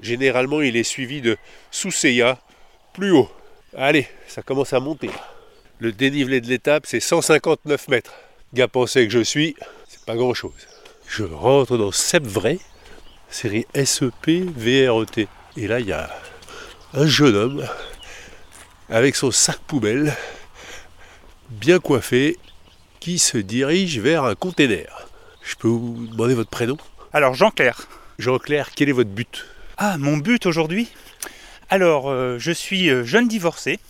Généralement, 0.00 0.62
il 0.62 0.76
est 0.76 0.82
suivi 0.82 1.20
de 1.20 1.36
Sousseya, 1.70 2.38
plus 2.96 3.10
haut. 3.10 3.30
Allez, 3.76 4.08
ça 4.26 4.40
commence 4.40 4.72
à 4.72 4.80
monter. 4.80 5.10
Le 5.80 5.92
dénivelé 5.92 6.40
de 6.40 6.48
l'étape, 6.48 6.86
c'est 6.86 6.98
159 7.00 7.88
mètres. 7.88 8.14
Gars 8.54 8.68
pensé 8.68 9.06
que 9.06 9.12
je 9.12 9.22
suis, 9.22 9.54
c'est 9.86 10.04
pas 10.06 10.16
grand 10.16 10.32
chose. 10.32 10.66
Je 11.06 11.24
rentre 11.24 11.76
dans 11.76 11.92
Sepvray, 11.92 12.58
série 13.28 13.66
SEP 13.74 14.50
VRET. 14.56 15.28
Et 15.58 15.68
là, 15.68 15.80
il 15.80 15.86
y 15.86 15.92
a 15.92 16.10
un 16.94 17.06
jeune 17.06 17.36
homme 17.36 17.68
avec 18.88 19.14
son 19.14 19.30
sac 19.30 19.58
poubelle, 19.66 20.16
bien 21.50 21.78
coiffé, 21.78 22.38
qui 22.98 23.18
se 23.18 23.36
dirige 23.36 23.98
vers 23.98 24.24
un 24.24 24.34
container. 24.34 25.06
Je 25.42 25.54
peux 25.56 25.68
vous 25.68 26.06
demander 26.10 26.34
votre 26.34 26.50
prénom? 26.50 26.78
Alors 27.12 27.34
Jean-Claire. 27.34 27.88
Jean-Claire, 28.18 28.70
quel 28.74 28.88
est 28.88 28.92
votre 28.92 29.10
but? 29.10 29.44
Ah, 29.76 29.98
mon 29.98 30.16
but 30.16 30.46
aujourd'hui? 30.46 30.88
Alors, 31.68 32.08
euh, 32.08 32.38
je 32.38 32.52
suis 32.52 32.90
euh, 32.90 33.04
jeune 33.04 33.26
divorcé. 33.26 33.80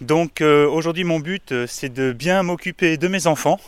Donc 0.00 0.40
euh, 0.40 0.66
aujourd'hui 0.66 1.04
mon 1.04 1.20
but 1.20 1.52
c'est 1.66 1.92
de 1.92 2.12
bien 2.12 2.42
m'occuper 2.42 2.96
de 2.96 3.06
mes 3.06 3.26
enfants 3.26 3.60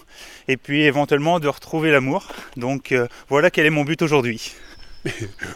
et 0.49 0.57
puis 0.57 0.81
éventuellement 0.85 1.41
de 1.41 1.49
retrouver 1.49 1.91
l'amour. 1.91 2.27
Donc 2.57 2.95
voilà 3.29 3.51
quel 3.51 3.67
est 3.67 3.71
mon 3.71 3.85
but 3.85 4.01
aujourd'hui. 4.01 4.55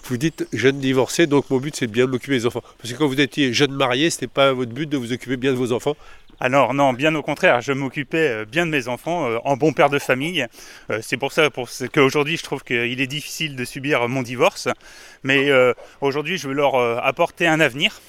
Vous 0.05 0.19
dites 0.19 0.47
jeune 0.53 0.79
divorcé, 0.79 1.27
donc 1.27 1.49
mon 1.49 1.59
but 1.61 1.75
c'est 1.75 1.87
de 1.87 1.93
bien 1.93 2.07
m'occuper 2.07 2.37
des 2.37 2.45
enfants. 2.45 2.63
Parce 2.77 2.93
que 2.93 2.99
quand 2.99 3.07
vous 3.07 3.21
étiez 3.23 3.55
jeune 3.55 3.73
marié, 3.73 4.11
ce 4.11 4.17
n'était 4.17 4.27
pas 4.27 4.53
votre 4.53 4.73
but 4.73 4.87
de 4.87 4.99
vous 4.99 5.15
occuper 5.15 5.39
bien 5.39 5.53
de 5.53 5.57
vos 5.57 5.73
enfants. 5.73 5.97
Alors 6.39 6.75
non, 6.75 6.93
bien 6.93 7.15
au 7.15 7.23
contraire, 7.23 7.63
je 7.63 7.73
m'occupais 7.73 8.29
euh, 8.29 8.45
bien 8.45 8.67
de 8.67 8.71
mes 8.71 8.89
enfants 8.89 9.27
euh, 9.27 9.39
en 9.45 9.57
bon 9.57 9.73
père 9.73 9.89
de 9.89 9.99
famille. 9.99 10.47
Euh, 10.91 10.99
c'est 11.01 11.17
pour 11.17 11.33
ça 11.33 11.49
pour 11.49 11.71
qu'aujourd'hui 11.95 12.37
je 12.37 12.43
trouve 12.43 12.63
qu'il 12.63 13.01
est 13.01 13.07
difficile 13.07 13.57
de 13.57 13.65
subir 13.65 14.07
mon 14.09 14.21
divorce. 14.21 14.69
Mais 15.23 15.51
aujourd'hui 16.01 16.37
je 16.37 16.47
veux 16.49 16.55
leur 16.55 16.77
apporter 17.05 17.47
un 17.49 17.59
avenir. 17.59 18.01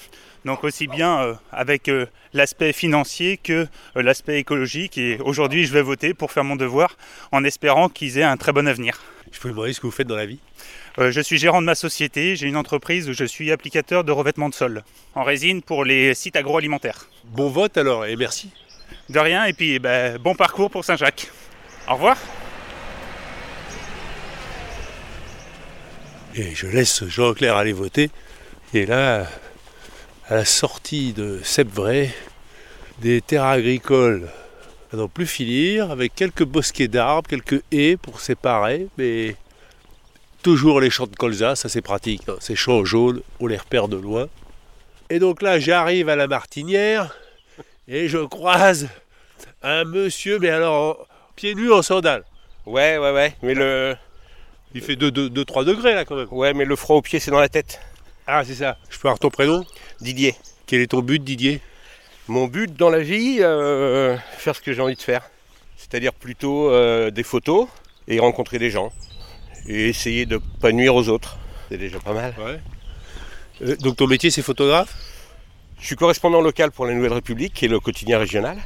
Donc 0.44 0.64
aussi 0.64 0.86
bien 0.86 1.20
euh, 1.20 1.34
avec 1.52 1.88
euh, 1.88 2.06
l'aspect 2.32 2.72
financier 2.72 3.36
que 3.36 3.66
euh, 3.96 4.02
l'aspect 4.02 4.38
écologique. 4.38 4.98
Et 4.98 5.18
aujourd'hui 5.20 5.66
je 5.66 5.72
vais 5.72 5.82
voter 5.82 6.14
pour 6.14 6.32
faire 6.32 6.44
mon 6.44 6.56
devoir 6.56 6.96
en 7.32 7.44
espérant 7.44 7.88
qu'ils 7.88 8.18
aient 8.18 8.22
un 8.22 8.36
très 8.36 8.52
bon 8.52 8.66
avenir. 8.66 9.00
Je 9.32 9.40
peux 9.40 9.48
vous 9.48 9.54
demander 9.54 9.72
ce 9.72 9.80
que 9.80 9.86
vous 9.86 9.92
faites 9.92 10.06
dans 10.06 10.16
la 10.16 10.26
vie 10.26 10.40
je 11.10 11.20
suis 11.20 11.38
gérant 11.38 11.60
de 11.60 11.66
ma 11.66 11.74
société, 11.74 12.34
j'ai 12.34 12.48
une 12.48 12.56
entreprise 12.56 13.08
où 13.08 13.12
je 13.12 13.24
suis 13.24 13.52
applicateur 13.52 14.04
de 14.04 14.12
revêtement 14.12 14.48
de 14.48 14.54
sol 14.54 14.82
en 15.14 15.22
résine 15.22 15.62
pour 15.62 15.84
les 15.84 16.14
sites 16.14 16.36
agroalimentaires. 16.36 17.08
Bon 17.24 17.48
vote 17.48 17.76
alors, 17.76 18.04
et 18.06 18.16
merci. 18.16 18.50
De 19.08 19.18
rien, 19.18 19.44
et 19.44 19.52
puis 19.52 19.74
eh 19.74 19.78
ben, 19.78 20.18
bon 20.18 20.34
parcours 20.34 20.70
pour 20.70 20.84
Saint-Jacques. 20.84 21.30
Au 21.88 21.94
revoir. 21.94 22.16
Et 26.34 26.54
je 26.54 26.66
laisse 26.66 27.04
Jean-Claire 27.06 27.56
aller 27.56 27.72
voter. 27.72 28.10
Et 28.74 28.84
là, 28.84 29.26
à 30.28 30.34
la 30.34 30.44
sortie 30.44 31.12
de 31.12 31.40
Sepvray, 31.42 32.10
des 33.00 33.20
terres 33.20 33.44
agricoles 33.44 34.28
à 34.92 34.96
n'en 34.96 35.08
plus 35.08 35.26
finir, 35.26 35.90
avec 35.90 36.14
quelques 36.14 36.44
bosquets 36.44 36.88
d'arbres, 36.88 37.28
quelques 37.28 37.62
haies 37.72 37.96
pour 37.96 38.20
séparer, 38.20 38.88
mais 38.96 39.36
toujours 40.42 40.80
les 40.80 40.90
champs 40.90 41.06
de 41.06 41.16
colza, 41.16 41.56
ça 41.56 41.68
c'est 41.68 41.82
pratique. 41.82 42.22
hein. 42.28 42.36
Ces 42.40 42.56
champs 42.56 42.84
jaunes, 42.84 43.20
on 43.40 43.46
les 43.46 43.56
repère 43.56 43.88
de 43.88 43.96
loin. 43.96 44.28
Et 45.10 45.18
donc 45.18 45.42
là, 45.42 45.58
j'arrive 45.58 46.08
à 46.08 46.16
la 46.16 46.26
martinière 46.26 47.16
et 47.86 48.08
je 48.08 48.18
croise 48.18 48.88
un 49.62 49.84
monsieur, 49.84 50.38
mais 50.38 50.50
alors 50.50 51.06
pieds 51.36 51.54
nus 51.54 51.72
en 51.72 51.82
sandales. 51.82 52.24
Ouais, 52.66 52.98
ouais, 52.98 53.12
ouais. 53.12 53.34
Mais 53.42 53.54
le, 53.54 53.96
Il 54.74 54.82
fait 54.82 54.96
2-3 54.96 55.64
degrés 55.64 55.94
là 55.94 56.04
quand 56.04 56.16
même. 56.16 56.28
ouais, 56.30 56.52
mais 56.52 56.66
le 56.66 56.76
froid 56.76 56.96
au 56.96 57.02
pied, 57.02 57.18
c'est 57.20 57.30
dans 57.30 57.40
la 57.40 57.48
tête. 57.48 57.80
Ah, 58.30 58.44
c'est 58.44 58.56
ça. 58.56 58.76
Je 58.90 58.98
peux 58.98 59.08
avoir 59.08 59.18
ton 59.18 59.30
prénom? 59.30 59.64
Didier. 60.02 60.34
Quel 60.66 60.82
est 60.82 60.88
ton 60.88 61.00
but, 61.00 61.18
Didier? 61.24 61.62
Mon 62.28 62.46
but 62.46 62.70
dans 62.76 62.90
la 62.90 63.00
vie, 63.00 63.38
euh, 63.40 64.18
faire 64.36 64.54
ce 64.54 64.60
que 64.60 64.74
j'ai 64.74 64.82
envie 64.82 64.96
de 64.96 65.00
faire. 65.00 65.22
C'est-à-dire 65.78 66.12
plutôt 66.12 66.70
euh, 66.70 67.10
des 67.10 67.22
photos 67.22 67.68
et 68.06 68.20
rencontrer 68.20 68.58
des 68.58 68.68
gens. 68.68 68.92
Et 69.66 69.88
essayer 69.88 70.26
de 70.26 70.38
pas 70.60 70.72
nuire 70.72 70.94
aux 70.94 71.08
autres. 71.08 71.38
C'est 71.70 71.78
déjà 71.78 72.00
pas 72.00 72.12
mal. 72.12 72.34
Ouais. 72.38 72.60
Euh, 73.62 73.76
donc 73.76 73.96
ton 73.96 74.06
métier, 74.06 74.30
c'est 74.30 74.42
photographe? 74.42 74.94
Je 75.80 75.86
suis 75.86 75.96
correspondant 75.96 76.42
local 76.42 76.70
pour 76.70 76.84
la 76.84 76.92
Nouvelle 76.92 77.14
République, 77.14 77.54
qui 77.54 77.64
est 77.64 77.68
le 77.68 77.80
quotidien 77.80 78.18
régional. 78.18 78.58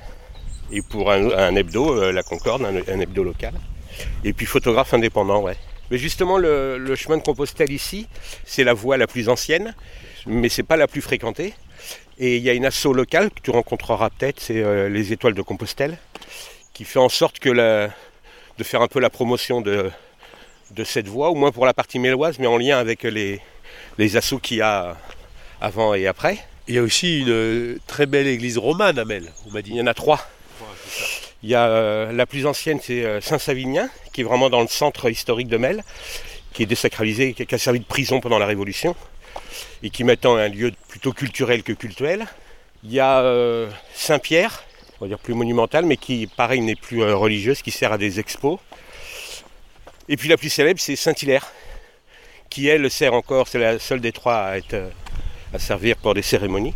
Et 0.73 0.83
pour 0.83 1.13
un, 1.13 1.31
un 1.31 1.55
hebdo, 1.55 2.11
la 2.11 2.25
Concorde, 2.25 2.65
un, 2.65 2.79
un 2.93 2.99
hebdo 2.99 3.23
local. 3.23 3.55
Et 4.25 4.33
puis 4.33 4.45
photographe 4.45 4.93
indépendant, 4.93 5.41
ouais. 5.41 5.57
Mais 5.93 5.99
justement, 5.99 6.39
le, 6.39 6.79
le 6.79 6.97
chemin 6.97 7.19
de 7.19 7.23
Compostelle 7.23 7.71
ici, 7.71 8.09
c'est 8.47 8.65
la 8.65 8.73
voie 8.73 8.97
la 8.97 9.07
plus 9.07 9.29
ancienne, 9.29 9.75
mais 10.27 10.49
c'est 10.49 10.63
pas 10.63 10.79
la 10.79 10.89
plus 10.89 11.03
fréquentée. 11.03 11.53
Et 12.19 12.39
il 12.39 12.43
y 12.43 12.49
a 12.49 12.55
une 12.55 12.65
asso 12.65 12.87
locale 12.95 13.29
que 13.31 13.41
tu 13.43 13.51
rencontreras 13.51 14.09
peut-être, 14.09 14.41
c'est 14.41 14.63
euh, 14.63 14.89
les 14.89 15.13
Étoiles 15.13 15.35
de 15.35 15.43
Compostelle, 15.43 15.99
qui 16.73 16.85
fait 16.87 16.99
en 16.99 17.11
sorte 17.11 17.39
que 17.41 17.51
la- 17.51 17.91
de 18.57 18.65
faire 18.65 18.81
un 18.81 18.89
peu 18.89 19.01
la 19.01 19.11
promotion 19.11 19.61
de, 19.61 19.91
de 20.71 20.85
cette 20.85 21.09
voie, 21.09 21.29
au 21.29 21.35
moins 21.35 21.53
pour 21.53 21.67
la 21.67 21.75
partie 21.75 21.99
méloise, 21.99 22.39
mais 22.39 22.47
en 22.47 22.57
lien 22.57 22.79
avec 22.79 23.03
les, 23.03 23.41
les 23.99 24.17
assos 24.17 24.39
qu'il 24.39 24.57
y 24.59 24.63
a 24.63 24.97
avant 25.61 25.93
et 25.93 26.07
après. 26.07 26.39
Il 26.69 26.75
y 26.75 26.79
a 26.79 26.83
aussi 26.83 27.21
une 27.21 27.29
euh, 27.31 27.79
très 27.87 28.07
belle 28.07 28.29
église 28.29 28.57
romane 28.57 28.99
à 28.99 29.05
Mel, 29.05 29.31
on 29.47 29.51
m'a 29.51 29.61
Il 29.61 29.65
dit. 29.65 29.75
y 29.75 29.81
en 29.83 29.87
a 29.87 29.93
trois. 29.95 30.27
Il 31.43 31.51
y 31.51 31.57
a 31.57 31.67
euh, 31.67 32.13
la 32.13 32.25
plus 32.25 32.47
ancienne, 32.47 32.79
c'est 32.81 33.05
euh, 33.05 33.21
Saint-Savinien, 33.21 33.91
qui 34.13 34.21
est 34.21 34.25
vraiment 34.25 34.49
dans 34.49 34.61
le 34.61 34.69
centre 34.69 35.11
historique 35.11 35.49
de 35.49 35.57
Mel, 35.57 35.83
qui 36.53 36.63
est 36.63 36.67
désacralisé, 36.67 37.35
qui 37.35 37.53
a 37.53 37.59
servi 37.59 37.81
de 37.81 37.85
prison 37.85 38.21
pendant 38.21 38.39
la 38.39 38.47
Révolution, 38.47 38.95
et 39.83 39.91
qui 39.91 40.05
maintenant 40.05 40.39
est 40.39 40.43
un 40.43 40.49
lieu 40.49 40.73
plutôt 40.87 41.13
culturel 41.13 41.65
que 41.65 41.73
cultuel. 41.73 42.27
Il 42.85 42.93
y 42.93 43.01
a 43.01 43.23
euh, 43.23 43.69
Saint-Pierre, 43.93 44.63
on 45.01 45.05
va 45.05 45.09
dire 45.09 45.19
plus 45.19 45.35
monumental, 45.35 45.85
mais 45.85 45.97
qui, 45.97 46.29
pareil, 46.29 46.61
n'est 46.61 46.77
plus 46.77 47.03
religieuse, 47.13 47.61
qui 47.61 47.73
sert 47.73 47.93
à 47.93 47.99
des 47.99 48.21
expos. 48.21 48.61
Et 50.09 50.17
puis 50.17 50.29
la 50.29 50.37
plus 50.37 50.51
célèbre, 50.51 50.79
c'est 50.79 50.95
Saint-Hilaire, 50.95 51.51
qui 52.51 52.69
elle 52.69 52.89
sert 52.89 53.15
encore, 53.15 53.49
c'est 53.49 53.59
la 53.59 53.81
seule 53.81 54.01
des 54.01 54.13
trois 54.13 54.53
à 55.53 55.59
servir 55.59 55.97
pour 55.97 56.15
des 56.15 56.23
cérémonies. 56.23 56.75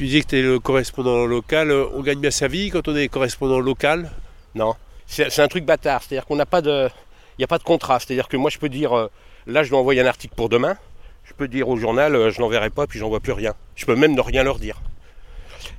Tu 0.00 0.06
dis 0.06 0.22
que 0.22 0.28
tu 0.28 0.38
es 0.38 0.42
le 0.42 0.58
correspondant 0.58 1.26
local. 1.26 1.70
euh, 1.70 1.84
On 1.92 2.00
gagne 2.00 2.20
bien 2.20 2.30
sa 2.30 2.48
vie 2.48 2.70
quand 2.70 2.88
on 2.88 2.96
est 2.96 3.08
correspondant 3.08 3.60
local? 3.60 4.10
Non, 4.54 4.74
c'est 5.04 5.40
un 5.40 5.46
truc 5.46 5.66
bâtard. 5.66 6.02
C'est-à-dire 6.02 6.24
qu'on 6.24 6.36
n'a 6.36 6.46
pas 6.46 6.62
de, 6.62 6.88
il 7.36 7.40
n'y 7.40 7.44
a 7.44 7.46
pas 7.46 7.58
de 7.58 7.64
contrat. 7.64 8.00
C'est-à-dire 8.00 8.26
que 8.26 8.38
moi, 8.38 8.48
je 8.48 8.56
peux 8.56 8.70
dire, 8.70 8.96
euh, 8.96 9.10
là, 9.46 9.62
je 9.62 9.68
dois 9.68 9.78
envoyer 9.78 10.00
un 10.00 10.06
article 10.06 10.34
pour 10.34 10.48
demain. 10.48 10.78
Je 11.24 11.34
peux 11.34 11.48
dire 11.48 11.68
au 11.68 11.76
journal, 11.76 12.16
euh, 12.16 12.30
je 12.30 12.40
n'enverrai 12.40 12.70
pas, 12.70 12.86
puis 12.86 12.98
j'envoie 12.98 13.20
plus 13.20 13.32
rien. 13.32 13.52
Je 13.76 13.84
peux 13.84 13.94
même 13.94 14.14
ne 14.14 14.22
rien 14.22 14.42
leur 14.42 14.58
dire. 14.58 14.80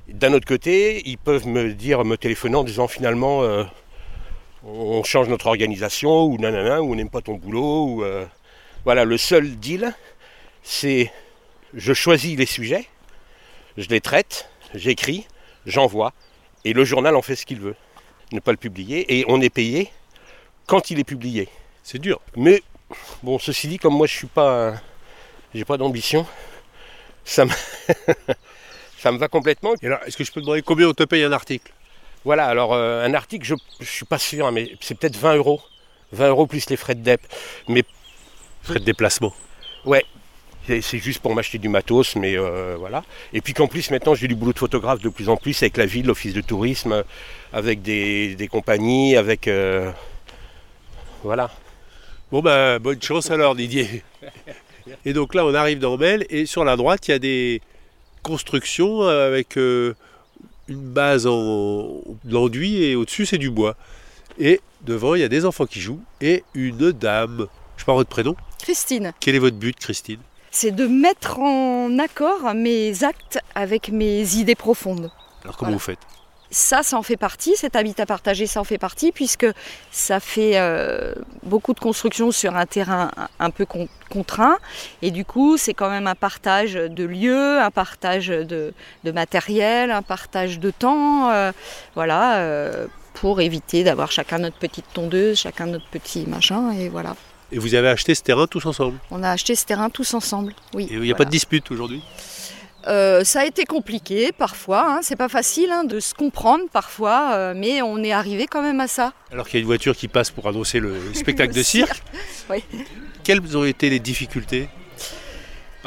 D'un 0.08 0.34
autre 0.34 0.46
côté, 0.46 1.02
ils 1.10 1.18
peuvent 1.18 1.48
me 1.48 1.74
dire, 1.74 2.06
me 2.06 2.16
téléphoner 2.16 2.58
en 2.58 2.64
disant 2.64 2.88
finalement, 2.88 3.42
euh, 3.42 3.64
on 4.64 5.02
change 5.04 5.30
notre 5.30 5.48
organisation, 5.48 6.26
ou 6.26 6.38
nanana, 6.38 6.84
ou 6.84 6.92
on 6.92 6.96
n'aime 6.96 7.10
pas 7.10 7.22
ton 7.22 7.38
boulot, 7.38 7.86
ou 7.88 8.04
voilà. 8.86 9.04
Le 9.04 9.18
seul 9.18 9.56
deal, 9.56 9.96
c'est, 10.62 11.12
je 11.74 11.94
choisis 11.94 12.38
les 12.38 12.46
sujets, 12.46 12.86
je 13.78 13.88
les 13.90 14.02
traite, 14.02 14.50
j'écris, 14.74 15.28
j'envoie, 15.66 16.14
et 16.66 16.74
le 16.74 16.84
journal 16.84 17.16
en 17.16 17.22
fait 17.22 17.36
ce 17.36 17.46
qu'il 17.46 17.60
veut 17.60 17.76
ne 18.32 18.40
pas 18.40 18.52
le 18.52 18.58
publier 18.58 19.20
et 19.20 19.26
on 19.28 19.42
est 19.42 19.50
payé 19.50 19.92
quand 20.68 20.92
il 20.92 21.00
est 21.00 21.04
publié. 21.04 21.50
C'est 21.84 22.00
dur. 22.00 22.22
Mais 22.36 22.64
bon, 23.24 23.40
ceci 23.40 23.68
dit, 23.68 23.78
comme 23.78 23.96
moi 23.96 24.08
je 24.08 24.16
suis 24.16 24.28
pas, 24.28 24.76
j'ai 25.54 25.66
pas 25.66 25.78
d'ambition, 25.78 26.26
ça 27.26 27.46
me, 27.46 27.52
ça 28.98 29.12
me 29.12 29.18
va 29.18 29.28
complètement. 29.28 29.74
Et 29.82 29.88
alors, 29.88 30.00
est-ce 30.06 30.16
que 30.18 30.24
je 30.24 30.32
peux 30.32 30.40
te 30.42 30.46
demander 30.46 30.62
combien 30.62 30.88
on 30.88 30.94
te 30.94 31.04
paye 31.04 31.24
un 31.24 31.32
article? 31.32 31.72
Voilà, 32.24 32.46
alors 32.46 32.74
euh, 32.74 33.04
un 33.04 33.14
article, 33.14 33.46
je, 33.46 33.56
je 33.80 33.90
suis 33.90 34.06
pas 34.06 34.20
sûr, 34.20 34.46
hein, 34.48 34.52
mais 34.52 34.76
c'est 34.80 34.96
peut-être 34.98 35.18
20 35.18 35.36
euros, 35.36 35.62
20 36.12 36.30
euros 36.30 36.46
plus 36.48 36.70
les 36.70 36.78
frais 36.78 36.96
de 36.96 37.02
dep. 37.02 37.22
Mais 37.68 37.84
Frais 38.64 38.80
de 38.80 38.86
déplacement. 38.86 39.34
ouais, 39.86 40.06
c'est 40.68 40.98
juste 41.00 41.20
pour 41.20 41.34
m'acheter 41.34 41.58
du 41.58 41.70
matos, 41.70 42.16
mais 42.16 42.38
euh, 42.38 42.76
voilà. 42.78 43.04
Et 43.34 43.42
puis 43.42 43.54
qu'en 43.54 43.68
plus 43.68 43.90
maintenant 43.92 44.16
j'ai 44.16 44.28
du 44.28 44.36
boulot 44.36 44.54
de 44.54 44.60
photographe 44.60 45.02
de 45.02 45.10
plus 45.10 45.30
en 45.30 45.38
plus 45.38 45.62
avec 45.64 45.78
la 45.78 45.86
ville, 45.86 46.06
l'office 46.06 46.34
de 46.34 46.42
tourisme, 46.42 47.04
avec 47.52 47.82
des, 47.82 48.36
des 48.36 48.48
compagnies, 48.48 49.16
avec 49.16 49.48
euh, 49.48 49.92
voilà. 51.24 51.50
Bon 52.32 52.42
ben, 52.42 52.80
bonne 52.80 53.02
chance 53.02 53.32
alors 53.32 53.56
Didier. 53.56 54.04
Et 55.06 55.14
donc 55.14 55.36
là, 55.36 55.46
on 55.46 55.54
arrive 55.54 55.80
dans 55.80 55.98
Mel 55.98 56.26
et 56.30 56.46
sur 56.46 56.64
la 56.64 56.76
droite, 56.76 57.08
il 57.08 57.12
y 57.12 57.14
a 57.14 57.20
des 57.20 57.62
constructions 58.24 59.02
avec 59.02 59.58
euh, 59.58 59.96
une 60.68 60.82
base 60.82 61.28
en 61.28 62.02
l'enduit 62.28 62.84
et 62.84 62.96
au-dessus, 62.96 63.26
c'est 63.26 63.38
du 63.38 63.50
bois. 63.50 63.76
Et 64.40 64.62
devant, 64.82 65.16
il 65.16 65.22
y 65.22 65.24
a 65.24 65.28
des 65.28 65.46
enfants 65.46 65.66
qui 65.66 65.80
jouent 65.82 66.02
et 66.22 66.44
une 66.54 66.92
dame. 66.92 67.48
Je 67.78 67.86
parle 67.86 68.00
votre 68.00 68.10
prénom. 68.10 68.36
Christine, 68.60 69.12
Quel 69.20 69.36
est 69.36 69.40
votre 69.40 69.58
but, 69.58 69.78
Christine? 69.78 70.20
C'est 70.52 70.72
de 70.72 70.86
mettre 70.86 71.40
en 71.40 71.98
accord 71.98 72.54
mes 72.54 73.04
actes 73.04 73.40
avec 73.56 73.90
mes 73.90 74.36
idées 74.36 74.56
profondes. 74.56 75.10
Alors 75.44 75.58
comment 75.58 75.72
Voilà. 75.72 75.74
vous 75.74 75.80
faites? 75.80 76.00
Ça, 76.54 76.84
ça 76.84 76.98
en 76.98 77.02
fait 77.02 77.16
partie, 77.16 77.56
cet 77.56 77.78
habitat 77.78 78.06
partagé, 78.06 78.46
ça 78.46 78.60
en 78.60 78.66
fait 78.66 78.78
partie, 78.78 79.14
puisque 79.14 79.48
ça 79.90 80.20
fait 80.20 80.60
euh, 80.60 81.16
beaucoup 81.44 81.74
de 81.74 81.80
construction 81.80 82.32
sur 82.32 82.58
un 82.58 82.66
terrain 82.66 83.10
un- 83.40 83.50
peu 83.52 83.66
con- 83.66 83.88
contraint. 84.10 84.58
Et 85.02 85.12
du 85.12 85.24
coup, 85.24 85.56
c'est 85.56 85.74
quand 85.74 85.90
même 85.90 86.08
un 86.08 86.16
partage 86.16 86.74
de 86.74 87.06
lieux, 87.06 87.62
un 87.62 87.72
partage 87.72 88.28
de, 88.28 88.74
de 89.06 89.12
matériel, 89.14 89.92
un 89.92 90.02
partage 90.02 90.60
de 90.60 90.72
temps, 90.72 91.30
euh, 91.32 91.54
voilà, 91.96 92.40
euh, 92.40 92.88
pour 93.14 93.40
éviter 93.40 93.86
d'avoir 93.86 94.12
chacun 94.12 94.40
notre 94.40 94.58
petite 94.58 94.92
tondeuse, 94.94 95.40
chacun 95.40 95.68
notre 95.68 95.88
petit 95.90 96.26
machin, 96.28 96.72
et 96.74 96.90
voilà. 96.90 97.16
Et 97.52 97.60
vous 97.60 97.76
avez 97.76 97.90
acheté 97.90 98.16
ce 98.16 98.22
terrain 98.22 98.48
tous 98.48 98.66
ensemble 98.66 98.98
On 99.12 99.24
a 99.24 99.30
acheté 99.30 99.56
ce 99.56 99.66
terrain 99.66 99.90
tous 99.90 100.14
ensemble, 100.14 100.54
oui. 100.74 100.88
Et 100.90 100.94
il 100.94 101.02
n'y 101.02 101.12
a 101.12 101.16
pas 101.16 101.26
de 101.26 101.30
dispute 101.30 101.70
aujourd'hui 101.72 102.02
Euh, 102.88 103.24
ça 103.24 103.42
a 103.42 103.46
été 103.46 103.66
compliqué 103.66 104.32
parfois, 104.32 104.84
hein, 104.88 105.00
c'est 105.04 105.16
pas 105.16 105.30
facile 105.30 105.70
hein, 105.72 105.84
de 105.84 106.00
se 106.00 106.16
comprendre 106.16 106.64
parfois, 106.74 107.34
euh, 107.34 107.54
mais 107.56 107.84
on 107.84 108.02
est 108.04 108.12
arrivé 108.12 108.48
quand 108.48 108.64
même 108.64 108.80
à 108.80 108.88
ça. 108.88 109.14
Alors 109.32 109.46
qu'il 109.48 109.60
y 109.60 109.60
a 109.60 109.62
une 109.62 109.68
voiture 109.68 109.96
qui 109.96 110.08
passe 110.08 110.32
pour 110.32 110.48
annoncer 110.48 110.80
le 110.80 110.96
spectacle 111.14 111.52
Le 111.52 111.58
de 111.58 111.64
cirque. 111.64 112.02
Oui. 112.50 112.64
Quelles 113.24 113.56
ont 113.56 113.66
été 113.66 113.90
les 113.92 114.00
difficultés 114.00 114.68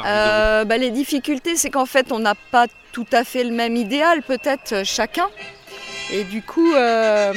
Euh, 0.05 0.63
bah, 0.65 0.77
les 0.77 0.91
difficultés, 0.91 1.55
c'est 1.57 1.69
qu'en 1.69 1.85
fait, 1.85 2.11
on 2.13 2.19
n'a 2.19 2.35
pas 2.51 2.67
tout 2.93 3.07
à 3.11 3.23
fait 3.25 3.43
le 3.43 3.51
même 3.51 3.75
idéal, 3.75 4.21
peut-être 4.23 4.85
chacun. 4.85 5.27
Et 6.11 6.23
du 6.23 6.41
coup, 6.41 6.73
euh, 6.73 7.33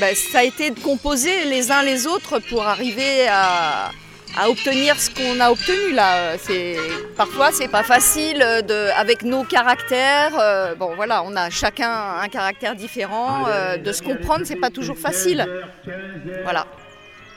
bah, 0.00 0.14
ça 0.14 0.38
a 0.40 0.44
été 0.44 0.70
de 0.70 0.78
composer 0.80 1.44
les 1.44 1.70
uns 1.72 1.82
les 1.82 2.06
autres 2.06 2.38
pour 2.38 2.64
arriver 2.66 3.26
à, 3.28 3.90
à 4.38 4.48
obtenir 4.48 4.98
ce 5.00 5.10
qu'on 5.10 5.40
a 5.40 5.50
obtenu 5.50 5.92
là. 5.92 6.38
C'est 6.38 6.76
parfois 7.16 7.50
c'est 7.52 7.68
pas 7.68 7.82
facile 7.82 8.38
de, 8.38 8.90
avec 8.96 9.22
nos 9.24 9.42
caractères. 9.44 10.32
euh, 10.38 10.74
bon 10.76 10.94
voilà, 10.94 11.22
on 11.24 11.34
a 11.36 11.50
chacun 11.50 11.90
un 12.22 12.28
caractère 12.28 12.76
différent. 12.76 13.46
euh, 13.48 13.76
de 13.76 13.92
se 13.92 14.02
comprendre, 14.02 14.44
c'est 14.44 14.56
pas 14.56 14.70
toujours 14.70 14.96
facile. 14.98 15.44
Voilà. 16.44 16.66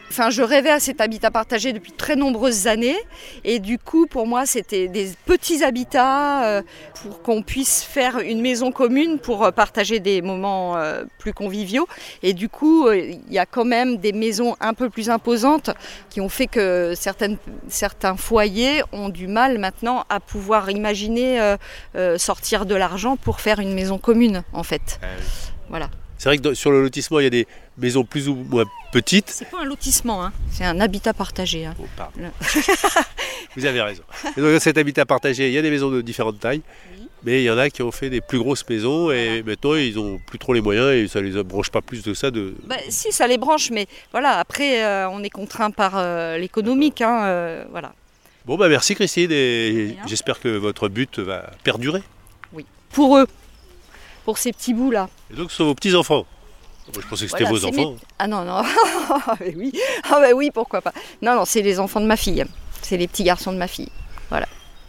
Enfin, 0.09 0.29
je 0.29 0.41
rêvais 0.41 0.69
à 0.69 0.79
cet 0.79 1.01
habitat 1.01 1.31
partagé 1.31 1.73
depuis 1.73 1.91
de 1.91 1.97
très 1.97 2.15
nombreuses 2.15 2.67
années. 2.67 2.97
Et 3.43 3.59
du 3.59 3.77
coup, 3.77 4.07
pour 4.07 4.25
moi, 4.25 4.45
c'était 4.45 4.87
des 4.87 5.11
petits 5.25 5.63
habitats 5.63 6.45
euh, 6.45 6.61
pour 7.01 7.21
qu'on 7.21 7.41
puisse 7.41 7.83
faire 7.83 8.19
une 8.19 8.41
maison 8.41 8.71
commune 8.71 9.19
pour 9.19 9.43
euh, 9.43 9.51
partager 9.51 9.99
des 9.99 10.21
moments 10.21 10.77
euh, 10.77 11.03
plus 11.17 11.33
conviviaux. 11.33 11.87
Et 12.23 12.33
du 12.33 12.47
coup, 12.47 12.89
il 12.89 13.21
y 13.29 13.37
a 13.37 13.45
quand 13.45 13.65
même 13.65 13.97
des 13.97 14.13
maisons 14.13 14.55
un 14.61 14.73
peu 14.73 14.89
plus 14.89 15.09
imposantes 15.09 15.71
qui 16.09 16.21
ont 16.21 16.29
fait 16.29 16.47
que 16.47 16.93
certaines, 16.95 17.37
certains 17.67 18.15
foyers 18.15 18.83
ont 18.93 19.09
du 19.09 19.27
mal 19.27 19.57
maintenant 19.57 20.05
à 20.09 20.19
pouvoir 20.19 20.69
imaginer 20.71 21.55
sortir 22.17 22.65
de 22.65 22.75
l'argent 22.75 23.17
pour 23.17 23.41
faire 23.41 23.59
une 23.59 23.73
maison 23.73 23.97
commune, 23.97 24.43
en 24.53 24.63
fait. 24.63 24.99
Voilà. 25.69 25.89
C'est 26.17 26.29
vrai 26.29 26.37
que 26.37 26.53
sur 26.53 26.71
le 26.71 26.81
lotissement, 26.81 27.19
il 27.19 27.23
y 27.23 27.27
a 27.27 27.31
des 27.31 27.47
maisons 27.77 28.03
plus 28.03 28.27
ou 28.27 28.35
moins 28.35 28.65
petites. 28.91 29.29
C'est 29.29 29.49
pas 29.49 29.61
un 29.61 29.65
lotissement, 29.65 30.23
hein. 30.25 30.33
c'est 30.51 30.65
un 30.65 30.79
habitat 30.79 31.13
partagé. 31.13 31.65
hein. 31.65 31.75
Oh, 31.79 31.85
pardon. 31.95 32.13
Le- 32.19 32.29
Vous 33.55 33.65
avez 33.65 33.81
raison. 33.81 34.03
Et 34.35 34.41
donc, 34.41 34.51
dans 34.53 34.59
cet 34.59 34.77
habitat 34.77 35.05
partagé, 35.05 35.47
il 35.47 35.53
y 35.53 35.57
a 35.57 35.61
des 35.61 35.69
maisons 35.69 35.89
de 35.91 36.01
différentes 36.01 36.39
tailles. 36.39 36.61
Mais 37.23 37.41
il 37.41 37.45
y 37.45 37.49
en 37.51 37.57
a 37.57 37.69
qui 37.71 37.81
ont 37.81 37.91
fait 37.91 38.09
des 38.11 38.21
plus 38.21 38.37
grosses 38.37 38.63
maisons 38.69 39.09
et 39.11 39.41
maintenant 39.41 39.73
ils 39.73 39.97
ont 39.97 40.19
plus 40.27 40.37
trop 40.37 40.53
les 40.53 40.61
moyens 40.61 40.91
et 40.93 41.07
ça 41.07 41.19
les 41.19 41.43
branche 41.43 41.71
pas 41.71 41.81
plus 41.81 42.03
de 42.03 42.13
ça 42.13 42.29
de, 42.29 42.53
Bah, 42.65 42.75
si, 42.89 43.11
ça 43.11 43.25
les 43.25 43.39
branche, 43.39 43.71
mais 43.71 43.87
voilà, 44.11 44.37
après, 44.37 44.83
euh, 44.85 45.09
on 45.09 45.23
est 45.23 45.29
contraint 45.31 45.71
par 45.71 45.93
euh, 45.97 46.37
l'économique. 46.37 47.01
hein, 47.01 47.23
euh, 47.25 47.65
voilà. 47.71 47.93
Bon 48.45 48.55
bah 48.55 48.69
merci 48.69 48.93
Christine 48.93 49.31
et 49.31 49.97
j'espère 50.05 50.39
que 50.39 50.47
votre 50.47 50.89
but 50.89 51.17
va 51.19 51.49
perdurer. 51.63 52.01
Pour 52.91 53.17
eux, 53.17 53.25
pour 54.27 54.37
ces 54.37 54.51
petits 54.51 54.73
bouts-là. 54.73 55.07
Et 55.31 55.37
donc 55.37 55.51
ce 55.51 55.55
sont 55.57 55.63
vos 55.63 55.73
petits-enfants. 55.73 56.25
Moi, 56.93 57.01
je 57.01 57.07
pensais 57.07 57.25
que 57.27 57.31
c'était 57.31 57.45
Voilà, 57.45 57.49
vos 57.49 57.71
c'est 57.71 57.79
enfants. 57.79 57.91
mes- 57.91 57.97
Ah 58.19 58.27
non, 58.27 58.43
non, 58.43 58.61
Ah, 58.61 59.37
mais 59.39 59.53
oui. 59.55 59.71
Ah 60.03 60.19
bah 60.19 60.31
oui, 60.35 60.51
pourquoi 60.53 60.81
pas. 60.81 60.91
Non, 61.21 61.33
non, 61.33 61.45
c'est 61.45 61.61
les 61.61 61.79
enfants 61.79 62.01
de 62.01 62.05
ma 62.07 62.17
fille. 62.17 62.43
C'est 62.81 62.97
les 62.97 63.07
petits 63.07 63.23
garçons 63.23 63.53
de 63.53 63.57
ma 63.57 63.69
fille. 63.69 63.89